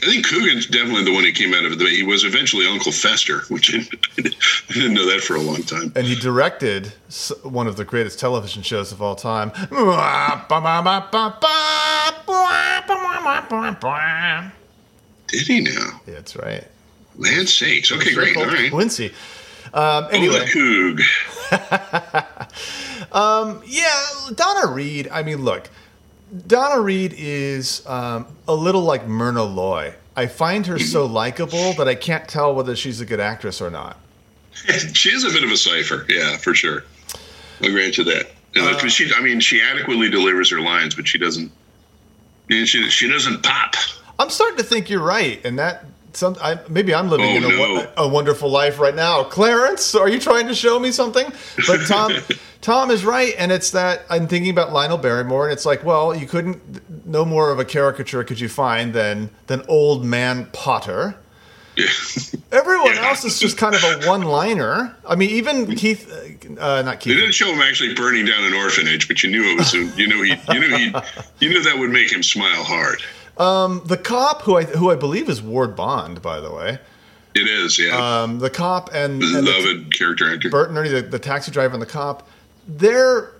I 0.00 0.06
think 0.06 0.26
Coogan's 0.28 0.66
definitely 0.66 1.04
the 1.04 1.12
one 1.12 1.24
who 1.24 1.32
came 1.32 1.52
out 1.54 1.64
of 1.64 1.72
it. 1.72 1.80
He 1.88 2.04
was 2.04 2.24
eventually 2.24 2.66
Uncle 2.68 2.92
Fester, 2.92 3.40
which 3.48 3.74
I 4.18 4.22
didn't 4.72 4.94
know 4.94 5.10
that 5.10 5.22
for 5.22 5.34
a 5.34 5.40
long 5.40 5.62
time. 5.64 5.92
and 5.96 6.06
he 6.06 6.14
directed 6.14 6.92
one 7.42 7.66
of 7.66 7.76
the 7.76 7.84
greatest 7.84 8.20
television 8.20 8.62
shows 8.62 8.92
of 8.92 9.02
all 9.02 9.16
time. 9.16 9.50
Did 15.28 15.46
he 15.46 15.60
now? 15.60 16.00
That's 16.06 16.36
right. 16.36 16.64
Land 17.16 17.48
sakes. 17.48 17.90
Okay, 17.90 18.14
great. 18.14 18.36
All 18.36 18.46
right. 18.46 18.70
Quincy. 18.70 19.12
Um, 19.74 20.08
anyway, 20.10 20.46
Coog. 20.46 21.02
yeah, 23.66 24.06
Donna 24.34 24.72
Reed. 24.72 25.08
I 25.10 25.22
mean, 25.22 25.44
look, 25.44 25.68
Donna 26.46 26.80
Reed 26.80 27.14
is 27.16 27.86
um, 27.86 28.26
a 28.46 28.54
little 28.54 28.82
like 28.82 29.06
Myrna 29.06 29.44
Loy. 29.44 29.94
I 30.16 30.26
find 30.26 30.66
her 30.66 30.78
so 30.78 31.06
likable 31.06 31.74
that 31.74 31.86
I 31.86 31.94
can't 31.94 32.28
tell 32.28 32.54
whether 32.54 32.74
she's 32.74 33.00
a 33.00 33.06
good 33.06 33.20
actress 33.20 33.60
or 33.60 33.70
not. 33.70 33.98
she 34.92 35.10
is 35.10 35.24
a 35.24 35.30
bit 35.30 35.44
of 35.44 35.50
a 35.50 35.56
cipher. 35.56 36.04
Yeah, 36.08 36.36
for 36.36 36.54
sure. 36.54 36.84
I'll 37.62 37.70
grant 37.70 37.98
you 37.98 38.04
that. 38.04 38.30
Uh, 38.56 38.76
she, 38.88 39.10
I 39.14 39.20
mean, 39.20 39.40
she 39.40 39.62
adequately 39.62 40.10
delivers 40.10 40.50
her 40.50 40.60
lines, 40.60 40.94
but 40.94 41.06
she 41.06 41.18
doesn't. 41.18 41.52
She 42.50 42.66
she 42.66 43.08
doesn't 43.08 43.42
pop. 43.42 43.74
I'm 44.18 44.30
starting 44.30 44.56
to 44.56 44.64
think 44.64 44.90
you're 44.90 45.02
right, 45.02 45.44
and 45.44 45.58
that 45.58 45.84
some 46.18 46.36
I, 46.42 46.58
maybe 46.68 46.94
I'm 46.94 47.08
living 47.08 47.26
Oh, 47.26 47.36
in 47.36 47.44
a, 47.44 47.48
no. 47.48 47.86
a 47.96 48.08
wonderful 48.08 48.50
life 48.50 48.78
right 48.78 48.94
now. 48.94 49.24
Clarence, 49.24 49.94
are 49.94 50.08
you 50.08 50.18
trying 50.20 50.48
to 50.48 50.54
show 50.54 50.78
me 50.78 50.92
something? 50.92 51.32
But 51.66 51.86
Tom, 51.86 52.12
Tom 52.60 52.90
is 52.90 53.04
right, 53.04 53.34
and 53.38 53.50
it's 53.52 53.70
that 53.70 54.02
I'm 54.10 54.26
thinking 54.26 54.50
about 54.50 54.72
Lionel 54.72 54.98
Barrymore, 54.98 55.44
and 55.44 55.52
it's 55.52 55.64
like, 55.64 55.84
well, 55.84 56.14
you 56.14 56.26
couldn't 56.26 57.06
no 57.06 57.24
more 57.24 57.50
of 57.50 57.58
a 57.58 57.64
caricature 57.64 58.22
could 58.24 58.40
you 58.40 58.48
find 58.48 58.92
than 58.92 59.30
than 59.46 59.62
old 59.68 60.04
man 60.04 60.46
Potter. 60.52 61.14
Yeah. 61.76 61.86
Everyone 62.52 62.94
Yeah. 62.94 63.08
else 63.10 63.24
is 63.24 63.38
just 63.38 63.56
kind 63.56 63.74
of 63.76 63.84
a 63.84 64.08
one-liner. 64.08 64.96
I 65.08 65.14
mean, 65.14 65.30
even 65.30 65.76
Keith, 65.76 66.10
uh, 66.58 66.82
not 66.82 67.00
They 67.00 67.14
didn't 67.14 67.32
show 67.34 67.46
him 67.52 67.60
actually 67.60 67.94
burning 67.94 68.24
down 68.26 68.42
an 68.42 68.52
orphanage, 68.54 69.06
but 69.06 69.22
you 69.22 69.30
knew 69.30 69.44
it 69.52 69.58
was. 69.58 69.72
You 69.72 69.84
knew 70.08 70.22
he. 70.24 70.34
You 70.52 70.58
knew 70.60 70.76
he. 70.76 70.86
You 71.38 71.50
knew 71.50 71.62
that 71.62 71.78
would 71.78 71.90
make 71.90 72.12
him 72.12 72.24
smile 72.24 72.64
hard. 72.64 73.00
The 73.38 74.00
cop, 74.02 74.42
who 74.42 74.56
I 74.56 74.64
who 74.64 74.90
I 74.90 74.96
believe 74.96 75.28
is 75.28 75.40
Ward 75.40 75.74
Bond, 75.76 76.20
by 76.20 76.40
the 76.40 76.52
way. 76.52 76.78
It 77.34 77.46
is, 77.46 77.78
yeah. 77.78 78.22
Um, 78.22 78.38
the 78.38 78.50
cop 78.50 78.90
and, 78.92 79.22
and 79.22 79.46
the, 79.46 79.52
Beloved 79.52 79.94
character 79.94 80.32
actor. 80.32 80.50
Bert 80.50 80.70
and 80.70 80.78
Ernie, 80.78 80.88
the, 80.88 81.02
the 81.02 81.18
taxi 81.18 81.52
driver 81.52 81.74
and 81.74 81.82
the 81.82 81.86
cop, 81.86 82.28
they're 82.66 83.32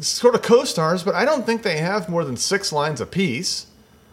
sort 0.00 0.34
of 0.34 0.42
co-stars, 0.42 1.02
but 1.02 1.14
I 1.14 1.24
don't 1.24 1.46
think 1.46 1.62
they 1.62 1.78
have 1.78 2.08
more 2.08 2.24
than 2.24 2.36
six 2.36 2.72
lines 2.72 3.00
apiece. 3.00 3.66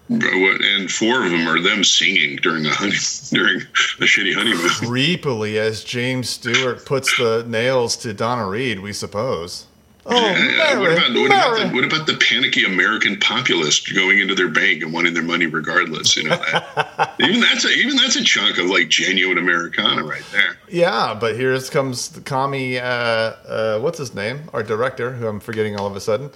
What- 0.07 0.61
and 0.61 0.89
four 0.89 1.25
of 1.25 1.31
them 1.31 1.47
are 1.47 1.59
them 1.59 1.83
singing 1.83 2.37
during 2.37 2.65
a 2.65 2.69
honey 2.69 2.91
during 3.31 3.61
a 3.61 4.05
shitty 4.05 4.33
honeymoon. 4.33 4.59
Creepily, 4.69 5.57
as 5.57 5.83
James 5.83 6.29
Stewart 6.29 6.85
puts 6.85 7.17
the 7.17 7.43
nails 7.45 7.97
to 7.97 8.13
Donna 8.13 8.47
Reed, 8.47 8.79
we 8.79 8.93
suppose. 8.93 9.65
Oh, 10.09 10.15
Yeah, 10.15 10.79
what 10.79 10.91
about 10.93 11.13
what 11.13 11.25
about, 11.27 11.57
the, 11.59 11.75
what 11.75 11.83
about 11.83 12.07
the 12.07 12.15
panicky 12.15 12.63
American 12.63 13.19
populace 13.19 13.79
going 13.91 14.19
into 14.19 14.35
their 14.35 14.47
bank 14.47 14.81
and 14.81 14.93
wanting 14.93 15.13
their 15.13 15.23
money 15.23 15.47
regardless? 15.47 16.15
You 16.15 16.29
know, 16.29 16.37
that, 16.37 17.15
even 17.19 17.41
that's 17.41 17.65
a 17.65 17.69
even 17.69 17.97
that's 17.97 18.15
a 18.15 18.23
chunk 18.23 18.57
of 18.57 18.67
like 18.67 18.87
genuine 18.87 19.37
Americana 19.37 20.05
right 20.05 20.23
there. 20.31 20.57
Yeah, 20.69 21.13
but 21.19 21.35
here 21.35 21.59
comes 21.59 22.07
the 22.09 22.21
commie. 22.21 22.79
Uh, 22.79 22.83
uh, 22.85 23.79
what's 23.79 23.97
his 23.97 24.15
name? 24.15 24.49
Our 24.53 24.63
director, 24.63 25.11
who 25.11 25.27
I'm 25.27 25.41
forgetting 25.41 25.77
all 25.77 25.87
of 25.87 25.95
a 25.97 25.99
sudden. 25.99 26.29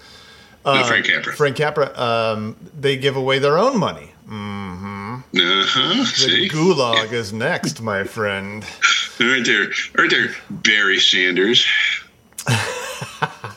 Uh, 0.65 0.84
Frank 0.84 1.05
Capra. 1.05 1.34
Frank 1.34 1.55
Capra. 1.55 1.97
Um, 1.97 2.57
they 2.77 2.97
give 2.97 3.15
away 3.15 3.39
their 3.39 3.57
own 3.57 3.79
money. 3.79 4.12
Uh 4.27 5.63
huh. 5.65 5.93
The 5.95 6.05
See, 6.05 6.49
gulag 6.49 7.13
is 7.13 7.31
next, 7.31 7.81
my 7.81 8.03
friend. 8.03 8.65
right 9.19 9.45
there, 9.45 9.69
right 9.95 10.10
there, 10.10 10.36
Barry 10.49 10.99
Sanders. 10.99 11.65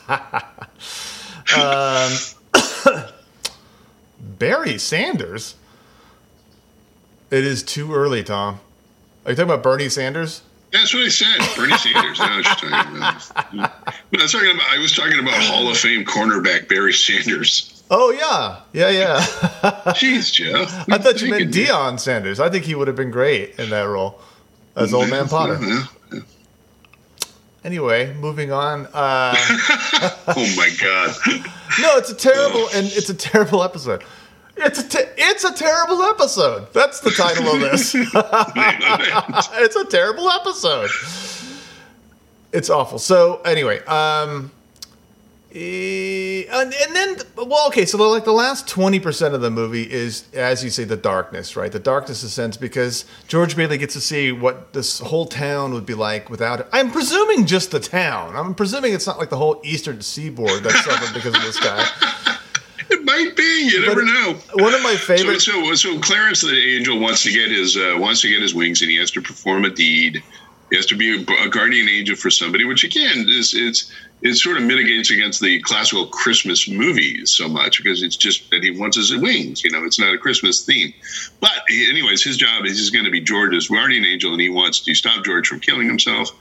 Um, 1.55 2.11
Barry 4.19 4.77
Sanders. 4.77 5.55
It 7.31 7.45
is 7.45 7.63
too 7.63 7.93
early, 7.93 8.23
Tom. 8.23 8.59
Are 9.25 9.31
you 9.31 9.35
talking 9.35 9.49
about 9.51 9.63
Bernie 9.63 9.89
Sanders? 9.89 10.41
That's 10.71 10.93
what 10.93 11.03
I 11.03 11.09
said. 11.09 11.37
Bernie 11.55 11.77
Sanders. 11.77 12.19
I 12.19 12.35
know 12.35 12.41
talking 12.43 12.97
about. 12.97 13.71
I 14.11 14.21
was 14.21 14.31
talking 14.31 14.51
about. 14.51 14.69
I 14.69 14.77
was 14.79 14.91
talking 14.95 15.19
about 15.19 15.43
Hall 15.43 15.69
of 15.69 15.77
Fame 15.77 16.03
cornerback 16.03 16.67
Barry 16.67 16.93
Sanders. 16.93 17.83
Oh 17.89 18.11
yeah, 18.11 18.61
yeah, 18.73 18.89
yeah. 18.89 19.19
Jeez, 19.93 20.33
Joe. 20.33 20.65
I 20.91 20.97
thought 20.97 21.21
you 21.21 21.29
meant 21.29 21.53
Deion 21.53 21.99
Sanders. 21.99 22.39
I 22.39 22.49
think 22.49 22.65
he 22.65 22.75
would 22.75 22.87
have 22.87 22.97
been 22.97 23.11
great 23.11 23.59
in 23.59 23.69
that 23.69 23.83
role 23.83 24.19
as 24.75 24.93
Old 24.93 25.09
Man 25.09 25.27
Potter. 25.27 25.59
Yeah. 25.61 25.83
Anyway, 27.65 28.13
moving 28.13 28.51
on. 28.51 28.85
Uh, 28.93 29.35
Oh 30.27 30.53
my 30.55 30.69
God. 30.79 31.15
no, 31.81 31.97
it's 31.97 32.11
a 32.11 32.15
terrible 32.15 32.67
and 32.75 32.85
it's 32.87 33.09
a 33.09 33.13
terrible 33.15 33.63
episode. 33.63 34.03
It's 34.55 34.79
a 34.79 34.87
te- 34.87 35.11
it's 35.17 35.43
a 35.43 35.51
terrible 35.53 36.03
episode. 36.03 36.71
That's 36.73 36.99
the 36.99 37.09
title 37.09 37.47
of 37.47 37.59
this. 37.61 37.95
it's 37.95 39.75
a 39.75 39.85
terrible 39.85 40.29
episode. 40.29 40.91
It's 42.53 42.69
awful. 42.69 42.99
So 42.99 43.41
anyway, 43.41 43.83
um, 43.85 44.51
and, 45.55 46.73
and 46.73 46.95
then 46.95 47.17
well, 47.37 47.67
okay. 47.67 47.85
So 47.85 47.97
the, 47.97 48.03
like 48.03 48.25
the 48.25 48.33
last 48.33 48.67
twenty 48.67 48.99
percent 48.99 49.33
of 49.35 49.41
the 49.41 49.49
movie 49.49 49.89
is, 49.89 50.25
as 50.33 50.63
you 50.63 50.69
say, 50.69 50.83
the 50.83 50.97
darkness, 50.97 51.55
right? 51.55 51.71
The 51.71 51.79
darkness 51.79 52.23
in 52.23 52.27
a 52.27 52.29
sense 52.29 52.57
because 52.57 53.05
George 53.27 53.55
Bailey 53.55 53.77
gets 53.77 53.93
to 53.93 54.01
see 54.01 54.31
what 54.31 54.73
this 54.73 54.99
whole 54.99 55.25
town 55.25 55.73
would 55.73 55.85
be 55.85 55.93
like 55.93 56.29
without 56.29 56.59
it. 56.59 56.67
I'm 56.73 56.91
presuming 56.91 57.45
just 57.45 57.71
the 57.71 57.79
town. 57.79 58.35
I'm 58.35 58.53
presuming 58.55 58.93
it's 58.93 59.07
not 59.07 59.17
like 59.17 59.29
the 59.29 59.37
whole 59.37 59.61
eastern 59.63 60.01
seaboard 60.01 60.63
that 60.63 60.71
suffered 60.83 61.13
because 61.13 61.35
of 61.35 61.41
this 61.43 61.59
guy. 61.59 61.87
It 62.87 63.03
might 63.03 63.35
be. 63.35 63.69
You 63.71 63.81
never 63.87 64.01
But 64.01 64.05
know. 64.05 64.33
One 64.63 64.73
of 64.75 64.83
my 64.83 64.95
So, 64.95 65.15
favorite. 65.15 65.41
so, 65.41 65.73
so 65.73 65.99
Clarence 65.99 66.41
the 66.41 66.75
angel 66.77 66.99
wants 66.99 67.23
to 67.23 67.31
get 67.31 67.49
his 67.49 67.75
uh, 67.77 67.95
wants 67.97 68.21
to 68.21 68.29
get 68.29 68.41
his 68.41 68.53
wings, 68.53 68.81
and 68.81 68.91
he 68.91 68.97
has 68.97 69.09
to 69.11 69.21
perform 69.21 69.65
a 69.65 69.69
deed. 69.71 70.21
He 70.69 70.77
has 70.77 70.87
to 70.87 70.95
be 70.97 71.23
a, 71.23 71.49
guardian 71.49 71.87
angel 71.87 72.15
for 72.15 72.31
somebody, 72.31 72.65
which 72.65 72.83
again 72.83 73.25
is 73.29 73.53
it's 73.55 73.91
it 74.21 74.33
sort 74.35 74.57
of 74.57 74.63
mitigates 74.63 75.11
against 75.11 75.39
the 75.41 75.59
classical 75.61 76.07
Christmas 76.07 76.67
movies 76.67 77.29
so 77.31 77.47
much 77.47 77.77
because 77.83 78.01
it's 78.01 78.15
just 78.15 78.49
that 78.49 78.63
he 78.63 78.71
wants 78.71 78.97
his 78.97 79.15
wings. 79.15 79.63
You 79.63 79.69
know, 79.71 79.83
it's 79.85 79.99
not 79.99 80.13
a 80.13 80.17
Christmas 80.17 80.65
theme. 80.65 80.93
But 81.39 81.51
he- 81.67 81.89
anyways, 81.89 82.23
his 82.23 82.37
job 82.37 82.65
is 82.65 82.79
he's 82.79 82.89
going 82.89 83.05
to 83.05 83.11
be 83.11 83.21
George's 83.21 83.67
guardian 83.67 84.05
angel, 84.05 84.31
and 84.31 84.41
he 84.41 84.49
wants 84.49 84.79
to 84.81 84.95
stop 84.95 85.23
George 85.23 85.47
from 85.47 85.59
killing 85.59 85.87
himself 85.87 86.31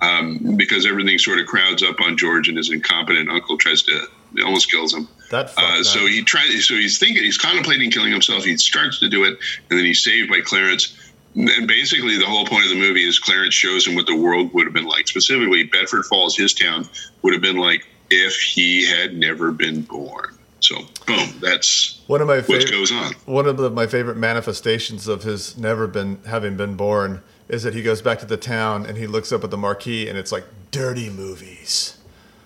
um, 0.00 0.56
because 0.56 0.86
everything 0.86 1.18
sort 1.18 1.38
of 1.40 1.46
crowds 1.46 1.82
up 1.82 2.00
on 2.00 2.16
George, 2.16 2.48
and 2.48 2.56
his 2.56 2.70
incompetent 2.70 3.28
uncle 3.30 3.56
tries 3.58 3.82
to 3.82 4.06
almost 4.44 4.70
kills 4.70 4.94
him. 4.94 5.08
that 5.30 5.50
Uh, 5.56 5.82
so 5.82 6.06
he 6.06 6.22
tries. 6.22 6.66
So 6.68 6.74
he's 6.74 6.98
thinking. 6.98 7.22
He's 7.24 7.38
contemplating 7.38 7.90
killing 7.90 8.12
himself. 8.12 8.44
He 8.44 8.56
starts 8.58 9.00
to 9.00 9.08
do 9.08 9.24
it, 9.24 9.38
and 9.70 9.78
then 9.78 9.84
he's 9.84 10.02
saved 10.04 10.30
by 10.30 10.40
Clarence. 10.40 10.96
And 11.34 11.66
basically, 11.66 12.18
the 12.18 12.26
whole 12.26 12.44
point 12.44 12.64
of 12.64 12.70
the 12.70 12.78
movie 12.78 13.06
is 13.06 13.18
Clarence 13.18 13.54
shows 13.54 13.86
him 13.86 13.94
what 13.94 14.06
the 14.06 14.16
world 14.16 14.52
would 14.52 14.66
have 14.66 14.74
been 14.74 14.84
like. 14.84 15.08
Specifically, 15.08 15.62
Bedford 15.64 16.04
Falls, 16.04 16.36
his 16.36 16.52
town, 16.52 16.86
would 17.22 17.32
have 17.32 17.42
been 17.42 17.56
like 17.56 17.86
if 18.10 18.36
he 18.36 18.86
had 18.86 19.16
never 19.16 19.50
been 19.50 19.82
born. 19.82 20.36
So, 20.60 20.76
boom. 21.06 21.28
That's 21.40 22.00
one 22.06 22.20
of 22.20 22.28
my 22.28 22.36
what 22.36 22.46
favorite. 22.46 22.70
goes 22.70 22.92
on. 22.92 23.14
one 23.24 23.46
of 23.46 23.56
the, 23.56 23.70
my 23.70 23.86
favorite 23.86 24.16
manifestations 24.16 25.08
of 25.08 25.22
his 25.24 25.56
never 25.56 25.86
been 25.86 26.20
having 26.26 26.56
been 26.56 26.76
born 26.76 27.22
is 27.48 27.64
that 27.64 27.74
he 27.74 27.82
goes 27.82 28.00
back 28.00 28.18
to 28.20 28.26
the 28.26 28.36
town 28.36 28.86
and 28.86 28.96
he 28.96 29.06
looks 29.06 29.32
up 29.32 29.42
at 29.42 29.50
the 29.50 29.56
marquee 29.56 30.08
and 30.08 30.16
it's 30.16 30.30
like 30.30 30.44
dirty 30.70 31.10
movies. 31.10 31.98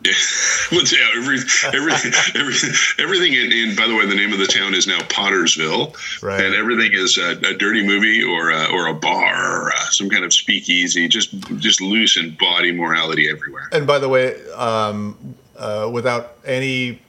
Yeah. 0.03 0.13
Yeah, 0.73 1.09
every, 1.17 1.39
everything, 1.73 2.13
everything, 2.41 2.73
everything. 2.99 3.33
In, 3.35 3.53
in, 3.53 3.77
by 3.77 3.87
the 3.87 3.95
way, 3.95 4.07
the 4.07 4.15
name 4.15 4.33
of 4.33 4.39
the 4.39 4.47
town 4.47 4.75
is 4.75 4.87
now 4.87 4.99
Pottersville, 5.01 5.95
Right. 6.23 6.41
and 6.45 6.55
everything 6.55 6.93
is 6.93 7.19
a, 7.19 7.31
a 7.33 7.55
dirty 7.55 7.85
movie 7.87 8.23
or 8.23 8.51
a, 8.51 8.67
or 8.73 8.87
a 8.89 8.95
bar, 8.95 9.65
or 9.67 9.73
uh, 9.73 9.77
some 9.91 10.09
kind 10.11 10.25
of 10.25 10.33
speakeasy. 10.33 11.09
Just 11.09 11.31
just 11.59 11.81
loose 11.81 12.17
and 12.17 12.37
body 12.39 12.73
morality 12.73 13.29
everywhere. 13.31 13.69
And 13.73 13.87
by 13.87 13.99
the 13.99 14.09
way, 14.09 14.37
um, 14.53 15.35
uh, 15.57 15.89
without 15.93 16.35
any, 16.45 17.01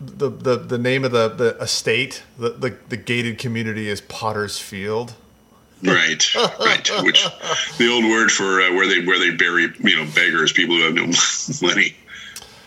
the, 0.00 0.28
the 0.30 0.56
the 0.56 0.78
name 0.78 1.04
of 1.04 1.12
the 1.12 1.28
the 1.28 1.56
estate, 1.60 2.22
the 2.38 2.50
the, 2.50 2.76
the 2.88 2.96
gated 2.96 3.38
community 3.38 3.88
is 3.88 4.00
Potter's 4.00 4.58
Field. 4.58 5.14
Right, 5.84 6.32
right. 6.60 6.88
Which 7.02 7.26
the 7.76 7.88
old 7.90 8.04
word 8.04 8.30
for 8.30 8.60
uh, 8.62 8.72
where 8.72 8.86
they 8.86 9.04
where 9.04 9.18
they 9.18 9.30
bury 9.36 9.62
you 9.80 9.96
know 9.96 10.08
beggars, 10.14 10.52
people 10.52 10.76
who 10.76 10.82
have 10.84 10.94
no 10.94 11.06
money. 11.66 11.96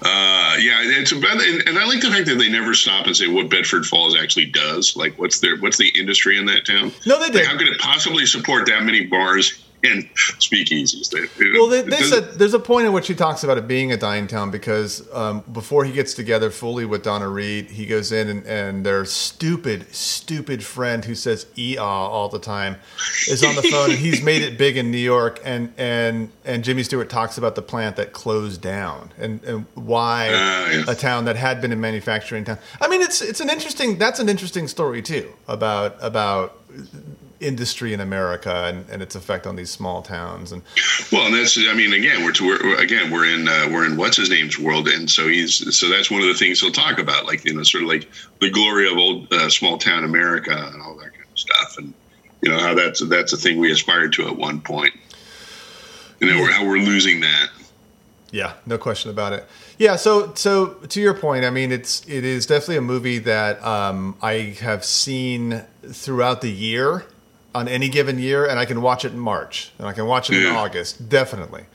Uh, 0.01 0.57
yeah, 0.59 0.79
it's 0.81 1.11
about, 1.11 1.41
and, 1.41 1.67
and 1.67 1.77
I 1.79 1.85
like 1.85 2.01
the 2.01 2.09
fact 2.09 2.25
that 2.27 2.35
they 2.37 2.49
never 2.49 2.73
stop 2.73 3.05
and 3.07 3.15
say 3.15 3.27
what 3.27 3.49
Bedford 3.49 3.85
Falls 3.85 4.15
actually 4.15 4.45
does. 4.45 4.95
Like, 4.95 5.17
what's 5.17 5.39
their 5.39 5.57
what's 5.57 5.77
the 5.77 5.87
industry 5.97 6.37
in 6.37 6.45
that 6.47 6.65
town? 6.65 6.91
No, 7.05 7.15
they 7.17 7.25
Like, 7.25 7.33
did. 7.33 7.45
how 7.47 7.57
could 7.57 7.67
it 7.67 7.79
possibly 7.79 8.25
support 8.25 8.65
that 8.67 8.83
many 8.83 9.05
bars 9.05 9.64
and 9.85 10.09
speakeasies? 10.15 11.13
Well, 11.57 11.67
they, 11.67 11.79
it 11.79 11.85
they 11.85 11.97
doesn't- 11.97 12.23
said 12.29 12.39
there's 12.39 12.53
a 12.53 12.59
point 12.59 12.87
in 12.87 12.93
which 12.93 13.07
he 13.07 13.15
talks 13.15 13.43
about 13.43 13.57
it 13.57 13.67
being 13.67 13.91
a 13.91 13.97
dying 13.97 14.27
town 14.27 14.51
because 14.51 15.07
um, 15.13 15.43
before 15.51 15.85
he 15.85 15.91
gets 15.91 16.13
together 16.13 16.49
fully 16.49 16.85
with 16.85 17.03
Donna 17.03 17.27
Reed, 17.27 17.69
he 17.71 17.85
goes 17.85 18.11
in 18.11 18.27
and, 18.29 18.45
and 18.45 18.85
their 18.85 19.05
stupid, 19.05 19.93
stupid 19.93 20.63
friend 20.63 21.05
who 21.05 21.15
says 21.15 21.45
"eah" 21.57 21.79
all 21.79 22.29
the 22.29 22.39
time 22.39 22.77
is 23.29 23.43
on 23.43 23.55
the 23.55 23.63
phone 23.63 23.91
and 23.91 23.99
he's 23.99 24.21
made 24.23 24.41
it 24.41 24.57
big 24.65 24.77
in 24.77 24.91
New 24.91 24.97
York 24.97 25.39
and 25.43 25.73
and 25.77 26.29
and 26.43 26.63
Jimmy 26.63 26.83
Stewart 26.83 27.09
talks 27.09 27.37
about 27.37 27.55
the 27.55 27.61
plant 27.61 27.95
that 27.95 28.13
closed 28.13 28.61
down 28.61 29.11
and 29.17 29.43
and 29.43 29.65
why 29.75 30.29
Ah, 30.31 30.69
yeah. 30.71 30.83
a 30.87 30.95
town 30.95 31.25
that 31.25 31.35
had 31.35 31.61
been 31.61 31.71
a 31.71 31.75
manufacturing 31.75 32.43
town. 32.43 32.57
I 32.81 32.87
mean, 32.87 33.01
it's 33.01 33.21
it's 33.21 33.39
an 33.41 33.49
interesting 33.49 33.97
that's 33.97 34.19
an 34.19 34.29
interesting 34.29 34.67
story 34.67 35.01
too 35.01 35.31
about 35.47 35.95
about 36.01 36.59
industry 37.45 37.93
in 37.93 37.99
America 37.99 38.65
and, 38.65 38.89
and 38.89 39.01
its 39.01 39.15
effect 39.15 39.45
on 39.45 39.55
these 39.55 39.69
small 39.69 40.01
towns 40.01 40.51
and 40.51 40.61
Well, 41.11 41.27
and 41.27 41.35
that's 41.35 41.57
I 41.57 41.73
mean, 41.73 41.93
again, 41.93 42.23
we're, 42.23 42.31
to, 42.33 42.47
we're 42.47 42.79
again 42.79 43.11
we're 43.11 43.25
in 43.25 43.47
uh, 43.47 43.67
we're 43.71 43.85
in 43.85 43.97
what's 43.97 44.17
his 44.17 44.29
name's 44.29 44.57
world, 44.57 44.87
and 44.87 45.09
so 45.09 45.27
he's 45.27 45.77
so 45.77 45.89
that's 45.89 46.09
one 46.09 46.21
of 46.21 46.27
the 46.27 46.33
things 46.33 46.59
he'll 46.59 46.71
talk 46.71 46.99
about, 46.99 47.25
like 47.25 47.45
you 47.45 47.53
know, 47.53 47.63
sort 47.63 47.83
of 47.83 47.89
like 47.89 48.09
the 48.41 48.49
glory 48.49 48.89
of 48.89 48.97
old 48.97 49.31
uh, 49.31 49.49
small 49.49 49.77
town 49.77 50.03
America 50.03 50.51
and 50.51 50.81
all 50.81 50.95
that 50.97 51.13
kind 51.13 51.27
of 51.31 51.39
stuff, 51.39 51.77
and 51.77 51.93
you 52.41 52.49
know 52.51 52.59
how 52.59 52.73
that's 52.73 53.05
that's 53.07 53.33
a 53.33 53.37
thing 53.37 53.59
we 53.59 53.71
aspired 53.71 54.13
to 54.13 54.27
at 54.27 54.35
one 54.35 54.61
point. 54.61 54.93
You 56.19 56.27
know, 56.27 56.45
how 56.51 56.65
we're 56.65 56.77
losing 56.77 57.19
that. 57.21 57.49
Yeah, 58.31 58.53
no 58.65 58.77
question 58.77 59.11
about 59.11 59.33
it. 59.33 59.47
Yeah, 59.77 59.95
so 59.95 60.33
so 60.35 60.73
to 60.73 61.01
your 61.01 61.13
point, 61.13 61.45
I 61.45 61.49
mean, 61.49 61.71
it's 61.71 62.07
it 62.07 62.23
is 62.23 62.45
definitely 62.45 62.77
a 62.77 62.81
movie 62.81 63.19
that 63.19 63.63
um, 63.63 64.15
I 64.21 64.55
have 64.61 64.83
seen 64.83 65.63
throughout 65.83 66.41
the 66.41 66.51
year 66.51 67.05
on 67.55 67.67
any 67.67 67.89
given 67.89 68.19
year, 68.19 68.45
and 68.45 68.59
I 68.59 68.65
can 68.65 68.81
watch 68.81 69.05
it 69.05 69.13
in 69.13 69.19
March 69.19 69.71
and 69.79 69.87
I 69.87 69.93
can 69.93 70.05
watch 70.05 70.29
it 70.29 70.43
in 70.43 70.55
August, 70.55 71.09
definitely. 71.09 71.65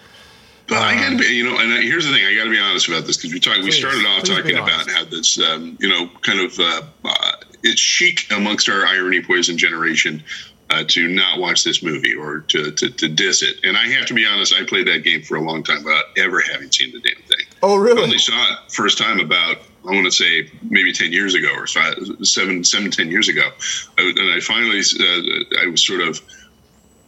But 0.69 0.79
I 0.79 0.95
got 0.95 1.11
to 1.11 1.19
be, 1.19 1.25
you 1.25 1.43
know, 1.43 1.59
and 1.59 1.83
here's 1.83 2.07
the 2.07 2.13
thing: 2.13 2.25
I 2.25 2.37
got 2.37 2.45
to 2.45 2.51
be 2.51 2.61
honest 2.61 2.87
about 2.87 3.05
this 3.05 3.17
because 3.17 3.33
we 3.33 3.41
talked. 3.41 3.63
We 3.65 3.73
started 3.73 4.07
off 4.07 4.23
talking 4.23 4.57
about 4.57 4.89
how 4.89 5.05
this, 5.05 5.37
um, 5.41 5.77
you 5.81 5.89
know, 5.89 6.09
kind 6.21 6.39
of 6.39 6.57
uh, 6.61 6.83
uh, 7.05 7.33
it's 7.65 7.81
chic 7.81 8.31
amongst 8.31 8.69
our 8.69 8.87
irony 8.87 9.21
poison 9.21 9.59
generation 9.59 10.23
uh, 10.71 10.85
to 10.87 11.09
not 11.09 11.41
watch 11.41 11.65
this 11.65 11.83
movie 11.83 12.15
or 12.15 12.41
to, 12.41 12.71
to 12.71 12.89
to 12.89 13.09
diss 13.09 13.43
it. 13.43 13.57
And 13.65 13.77
I 13.77 13.89
have 13.89 14.07
to 14.07 14.15
be 14.15 14.25
honest: 14.25 14.55
I 14.55 14.65
played 14.65 14.87
that 14.87 15.03
game 15.03 15.23
for 15.23 15.37
a 15.37 15.43
long 15.43 15.65
time 15.65 15.83
without 15.83 16.05
ever 16.17 16.41
having 16.41 16.71
seen 16.71 16.93
the 16.93 17.01
damn 17.01 17.21
thing. 17.25 17.47
Oh, 17.65 17.77
really? 17.77 18.03
I 18.03 18.05
only 18.05 18.19
saw 18.19 18.53
it 18.53 18.71
first 18.71 18.97
time 18.97 19.19
about 19.19 19.59
I 19.89 19.93
want 19.93 20.05
to 20.05 20.11
say 20.13 20.51
maybe 20.63 20.93
ten 20.93 21.13
years 21.13 21.35
ago 21.35 21.49
or 21.55 21.67
five, 21.67 21.95
seven, 22.23 22.65
seven, 22.65 22.91
ten 22.91 23.11
years 23.11 23.29
ago, 23.29 23.51
I, 23.99 24.03
and 24.03 24.31
I 24.31 24.41
finally 24.41 24.81
uh, 24.81 25.63
I 25.65 25.67
was 25.71 25.85
sort 25.85 26.01
of 26.03 26.21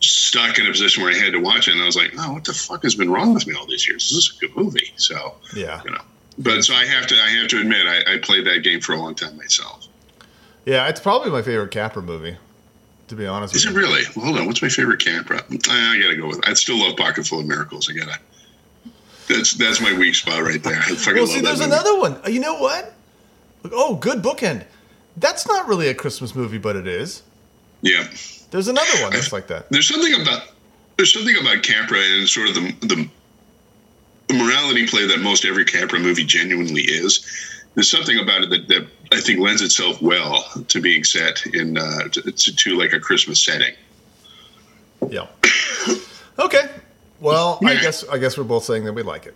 stuck 0.00 0.58
in 0.58 0.66
a 0.66 0.70
position 0.70 1.02
where 1.02 1.12
I 1.12 1.16
had 1.16 1.32
to 1.32 1.38
watch 1.40 1.68
it, 1.68 1.72
and 1.72 1.82
I 1.82 1.86
was 1.86 1.96
like, 1.96 2.12
oh, 2.18 2.32
what 2.32 2.44
the 2.44 2.52
fuck 2.54 2.82
has 2.82 2.94
been 2.94 3.10
wrong 3.10 3.34
with 3.34 3.46
me 3.46 3.54
all 3.54 3.66
these 3.66 3.86
years? 3.86 4.08
This 4.08 4.18
is 4.18 4.36
a 4.36 4.46
good 4.46 4.56
movie, 4.56 4.92
so 4.96 5.34
Yeah, 5.54 5.80
you 5.84 5.90
know. 5.90 6.00
But 6.38 6.64
so 6.64 6.74
I 6.74 6.86
have 6.86 7.06
to 7.08 7.14
I 7.14 7.28
have 7.30 7.48
to 7.48 7.60
admit 7.60 7.86
I, 7.86 8.14
I 8.14 8.18
played 8.18 8.46
that 8.46 8.60
game 8.60 8.80
for 8.80 8.94
a 8.94 8.96
long 8.96 9.14
time 9.14 9.36
myself. 9.36 9.86
yeah, 10.64 10.88
it's 10.88 11.00
probably 11.00 11.30
my 11.30 11.42
favorite 11.42 11.70
Capra 11.70 12.02
movie, 12.02 12.36
to 13.08 13.14
be 13.14 13.26
honest. 13.26 13.54
Is 13.54 13.66
it 13.66 13.72
you. 13.72 13.78
really? 13.78 14.02
Well, 14.16 14.26
hold 14.26 14.38
on. 14.38 14.46
What's 14.46 14.62
my 14.62 14.70
favorite 14.70 15.04
Capra? 15.04 15.42
I, 15.68 15.96
I 15.96 16.00
gotta 16.02 16.16
go 16.16 16.28
with. 16.28 16.48
I 16.48 16.54
still 16.54 16.78
love 16.80 16.96
Pocket 16.96 17.26
Full 17.26 17.40
of 17.40 17.46
Miracles. 17.46 17.90
I 17.90 17.92
gotta. 17.92 18.18
That's 19.32 19.54
that's 19.54 19.80
my 19.80 19.96
weak 19.96 20.14
spot 20.14 20.42
right 20.42 20.62
there. 20.62 20.80
I 20.80 21.12
Well, 21.14 21.26
see, 21.26 21.40
there's 21.40 21.60
another 21.60 21.98
one. 21.98 22.18
You 22.28 22.40
know 22.40 22.58
what? 22.58 22.92
Oh, 23.70 23.96
good 23.96 24.22
bookend. 24.22 24.64
That's 25.16 25.46
not 25.46 25.68
really 25.68 25.88
a 25.88 25.94
Christmas 25.94 26.34
movie, 26.34 26.58
but 26.58 26.76
it 26.76 26.86
is. 26.86 27.22
Yeah. 27.82 28.06
There's 28.50 28.68
another 28.68 29.02
one 29.02 29.12
that's 29.12 29.32
like 29.32 29.46
that. 29.48 29.70
There's 29.70 29.88
something 29.88 30.20
about 30.20 30.48
there's 30.96 31.12
something 31.12 31.36
about 31.40 31.62
Capra 31.62 31.98
and 31.98 32.28
sort 32.28 32.48
of 32.50 32.54
the, 32.54 32.72
the 32.80 33.08
the 34.28 34.34
morality 34.34 34.86
play 34.86 35.06
that 35.06 35.20
most 35.20 35.44
every 35.44 35.64
Capra 35.64 35.98
movie 35.98 36.24
genuinely 36.24 36.82
is. 36.82 37.26
There's 37.74 37.90
something 37.90 38.18
about 38.18 38.42
it 38.42 38.50
that, 38.50 38.68
that 38.68 38.86
I 39.12 39.20
think 39.20 39.40
lends 39.40 39.62
itself 39.62 40.00
well 40.02 40.44
to 40.68 40.80
being 40.80 41.04
set 41.04 41.46
in 41.46 41.78
uh, 41.78 42.08
to, 42.08 42.32
to, 42.32 42.56
to 42.56 42.78
like 42.78 42.92
a 42.92 43.00
Christmas 43.00 43.42
setting. 43.42 43.74
Yeah. 45.08 45.26
Okay. 46.38 46.66
Well, 47.22 47.58
I 47.64 47.76
guess 47.76 48.06
I 48.08 48.18
guess 48.18 48.36
we're 48.36 48.44
both 48.44 48.64
saying 48.64 48.84
that 48.84 48.92
we 48.92 49.02
like 49.02 49.26
it. 49.26 49.34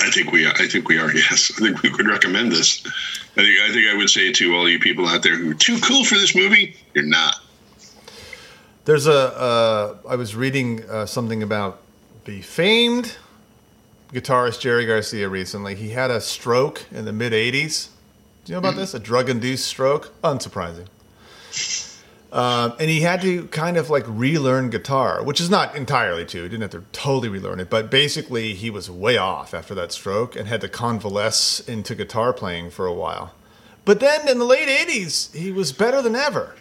I 0.00 0.10
think 0.10 0.32
we 0.32 0.46
I 0.46 0.66
think 0.66 0.88
we 0.88 0.98
are. 0.98 1.10
Yes, 1.14 1.52
I 1.56 1.60
think 1.60 1.82
we 1.82 1.90
could 1.90 2.06
recommend 2.06 2.52
this. 2.52 2.84
I 2.86 3.42
think 3.42 3.60
I 3.60 3.72
think 3.72 3.88
I 3.88 3.96
would 3.96 4.10
say 4.10 4.32
to 4.32 4.54
all 4.54 4.68
you 4.68 4.78
people 4.78 5.06
out 5.06 5.22
there 5.22 5.36
who 5.36 5.50
are 5.52 5.54
too 5.54 5.78
cool 5.80 6.04
for 6.04 6.16
this 6.16 6.34
movie, 6.34 6.76
you're 6.94 7.04
not. 7.04 7.36
There's 8.84 9.06
a. 9.06 9.12
Uh, 9.38 9.96
I 10.08 10.16
was 10.16 10.34
reading 10.34 10.82
uh, 10.90 11.06
something 11.06 11.42
about 11.42 11.80
the 12.24 12.40
famed 12.42 13.16
guitarist 14.12 14.60
Jerry 14.60 14.86
Garcia 14.86 15.28
recently. 15.28 15.74
He 15.74 15.90
had 15.90 16.10
a 16.10 16.20
stroke 16.20 16.84
in 16.90 17.04
the 17.04 17.12
mid 17.12 17.32
'80s. 17.32 17.88
Do 18.44 18.52
you 18.52 18.54
know 18.54 18.66
about 18.66 18.76
this? 18.76 18.94
A 18.94 18.98
drug-induced 18.98 19.66
stroke. 19.66 20.12
Unsurprising. 20.22 20.86
Um, 22.30 22.74
and 22.78 22.90
he 22.90 23.00
had 23.00 23.22
to 23.22 23.46
kind 23.46 23.76
of 23.78 23.88
like 23.88 24.04
relearn 24.06 24.68
guitar, 24.68 25.22
which 25.24 25.40
is 25.40 25.48
not 25.48 25.74
entirely 25.74 26.26
true. 26.26 26.42
He 26.42 26.48
didn't 26.48 26.62
have 26.62 26.82
to 26.82 26.84
totally 26.92 27.28
relearn 27.28 27.58
it, 27.58 27.70
but 27.70 27.90
basically 27.90 28.52
he 28.54 28.68
was 28.68 28.90
way 28.90 29.16
off 29.16 29.54
after 29.54 29.74
that 29.76 29.92
stroke 29.92 30.36
and 30.36 30.46
had 30.46 30.60
to 30.60 30.68
convalesce 30.68 31.60
into 31.60 31.94
guitar 31.94 32.34
playing 32.34 32.70
for 32.70 32.86
a 32.86 32.92
while. 32.92 33.34
But 33.86 34.00
then 34.00 34.28
in 34.28 34.38
the 34.38 34.44
late 34.44 34.68
'80s, 34.68 35.34
he 35.34 35.50
was 35.50 35.72
better 35.72 36.02
than 36.02 36.14
ever. 36.14 36.54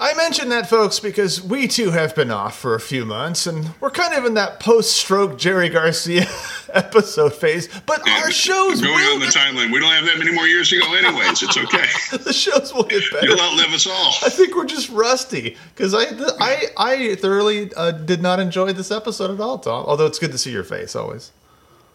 I 0.00 0.14
mention 0.14 0.50
that, 0.50 0.70
folks, 0.70 1.00
because 1.00 1.42
we 1.42 1.66
too 1.66 1.90
have 1.90 2.14
been 2.14 2.30
off 2.30 2.56
for 2.56 2.76
a 2.76 2.80
few 2.80 3.04
months, 3.04 3.48
and 3.48 3.74
we're 3.80 3.90
kind 3.90 4.14
of 4.14 4.24
in 4.24 4.34
that 4.34 4.60
post-stroke 4.60 5.36
Jerry 5.38 5.68
Garcia 5.68 6.24
episode 6.72 7.34
phase. 7.34 7.68
But 7.84 8.08
our 8.08 8.30
shows 8.30 8.80
going 8.80 8.94
will 8.94 9.14
on 9.14 9.20
the 9.20 9.26
timeline. 9.26 9.72
We 9.72 9.80
don't 9.80 9.90
have 9.90 10.04
that 10.04 10.16
many 10.18 10.32
more 10.32 10.46
years 10.46 10.70
to 10.70 10.78
go, 10.78 10.94
anyways. 10.94 11.42
It's 11.42 11.56
okay. 11.56 12.16
the 12.16 12.32
shows 12.32 12.72
will 12.72 12.84
get 12.84 13.02
better. 13.12 13.26
You'll 13.26 13.40
outlive 13.40 13.72
us 13.72 13.88
all. 13.88 14.14
I 14.24 14.28
think 14.28 14.54
we're 14.54 14.66
just 14.66 14.88
rusty 14.90 15.56
because 15.74 15.92
I, 15.94 16.04
I 16.38 16.66
I 16.76 17.14
thoroughly 17.16 17.72
uh, 17.74 17.90
did 17.90 18.22
not 18.22 18.38
enjoy 18.38 18.72
this 18.72 18.92
episode 18.92 19.32
at 19.32 19.40
all, 19.40 19.58
Tom. 19.58 19.84
Although 19.84 20.06
it's 20.06 20.20
good 20.20 20.30
to 20.32 20.38
see 20.38 20.52
your 20.52 20.64
face 20.64 20.94
always. 20.94 21.32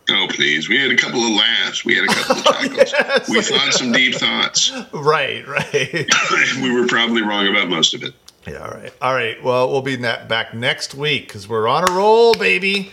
Oh, 0.10 0.28
please. 0.30 0.68
We 0.68 0.78
had 0.80 0.92
a 0.92 0.98
couple 0.98 1.22
of 1.24 1.32
laughs. 1.32 1.86
We 1.86 1.96
had 1.96 2.04
a 2.06 2.14
couple 2.14 2.38
of 2.38 2.44
chuckles. 2.88 2.92
yes. 2.92 3.30
we 3.30 3.42
thought 3.42 3.74
some 3.74 3.92
deep 3.92 4.16
thoughts. 4.16 4.72
Right, 4.92 5.48
right. 5.48 6.06
we 6.62 6.72
were 6.74 6.88
probably 6.88 7.22
wrong 7.22 7.48
about 7.48 7.70
most 7.70 7.94
of 7.94 8.04
it. 8.04 8.14
yeah, 8.46 8.58
all 8.58 8.72
right, 8.72 8.94
all 9.02 9.14
right. 9.14 9.42
Well, 9.42 9.72
we'll 9.72 9.82
be 9.82 9.96
back 9.96 10.54
next 10.54 10.94
week 10.94 11.28
because 11.28 11.48
we're 11.48 11.68
on 11.70 11.90
a 11.90 11.94
roll, 11.94 12.34
baby. 12.34 12.92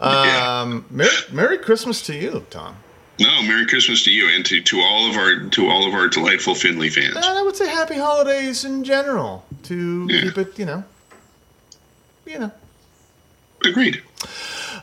Yeah. 0.00 0.60
Um, 0.62 0.84
Merry, 0.90 1.10
Merry 1.32 1.58
Christmas 1.58 2.02
to 2.06 2.14
you, 2.14 2.46
Tom. 2.50 2.76
No, 3.18 3.42
Merry 3.42 3.66
Christmas 3.66 4.02
to 4.04 4.10
you 4.12 4.28
and 4.34 4.44
to, 4.46 4.60
to 4.60 4.80
all 4.80 5.08
of 5.08 5.16
our 5.16 5.48
to 5.50 5.68
all 5.68 5.86
of 5.88 5.94
our 5.94 6.08
delightful 6.08 6.54
Finley 6.54 6.90
fans. 6.90 7.14
And 7.16 7.24
I 7.24 7.42
would 7.42 7.54
say 7.56 7.68
Happy 7.68 7.94
Holidays 7.96 8.64
in 8.64 8.82
general 8.84 9.44
to 9.64 10.06
Yeah. 10.10 10.22
keep 10.22 10.38
it, 10.38 10.58
you 10.58 10.66
know, 10.66 10.84
you 12.26 12.38
know. 12.40 12.52
Agreed. 13.64 14.02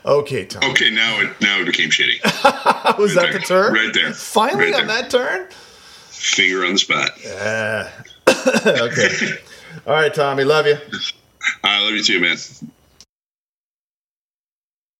Okay, 0.04 0.44
Tom. 0.46 0.70
Okay, 0.72 0.90
now 0.90 1.20
it 1.20 1.40
now 1.40 1.60
it 1.60 1.66
became 1.66 1.90
shitty. 1.90 2.22
Was 2.98 3.14
that 3.14 3.32
the 3.32 3.38
turn? 3.38 3.72
Right 3.72 3.92
there. 3.94 4.12
Finally 4.12 4.72
Right 4.72 4.80
on 4.80 4.86
there. 4.88 5.02
that 5.02 5.10
turn. 5.10 5.48
Finger 6.08 6.64
on 6.64 6.72
the 6.72 6.78
spot. 6.78 7.10
Yeah. 7.24 7.90
okay. 8.66 9.38
All 9.86 9.92
right, 9.94 10.12
Tommy. 10.12 10.44
Love 10.44 10.66
you. 10.66 10.76
I 11.64 11.80
love 11.84 11.92
you 11.94 12.02
too, 12.02 12.20
man. 12.20 12.36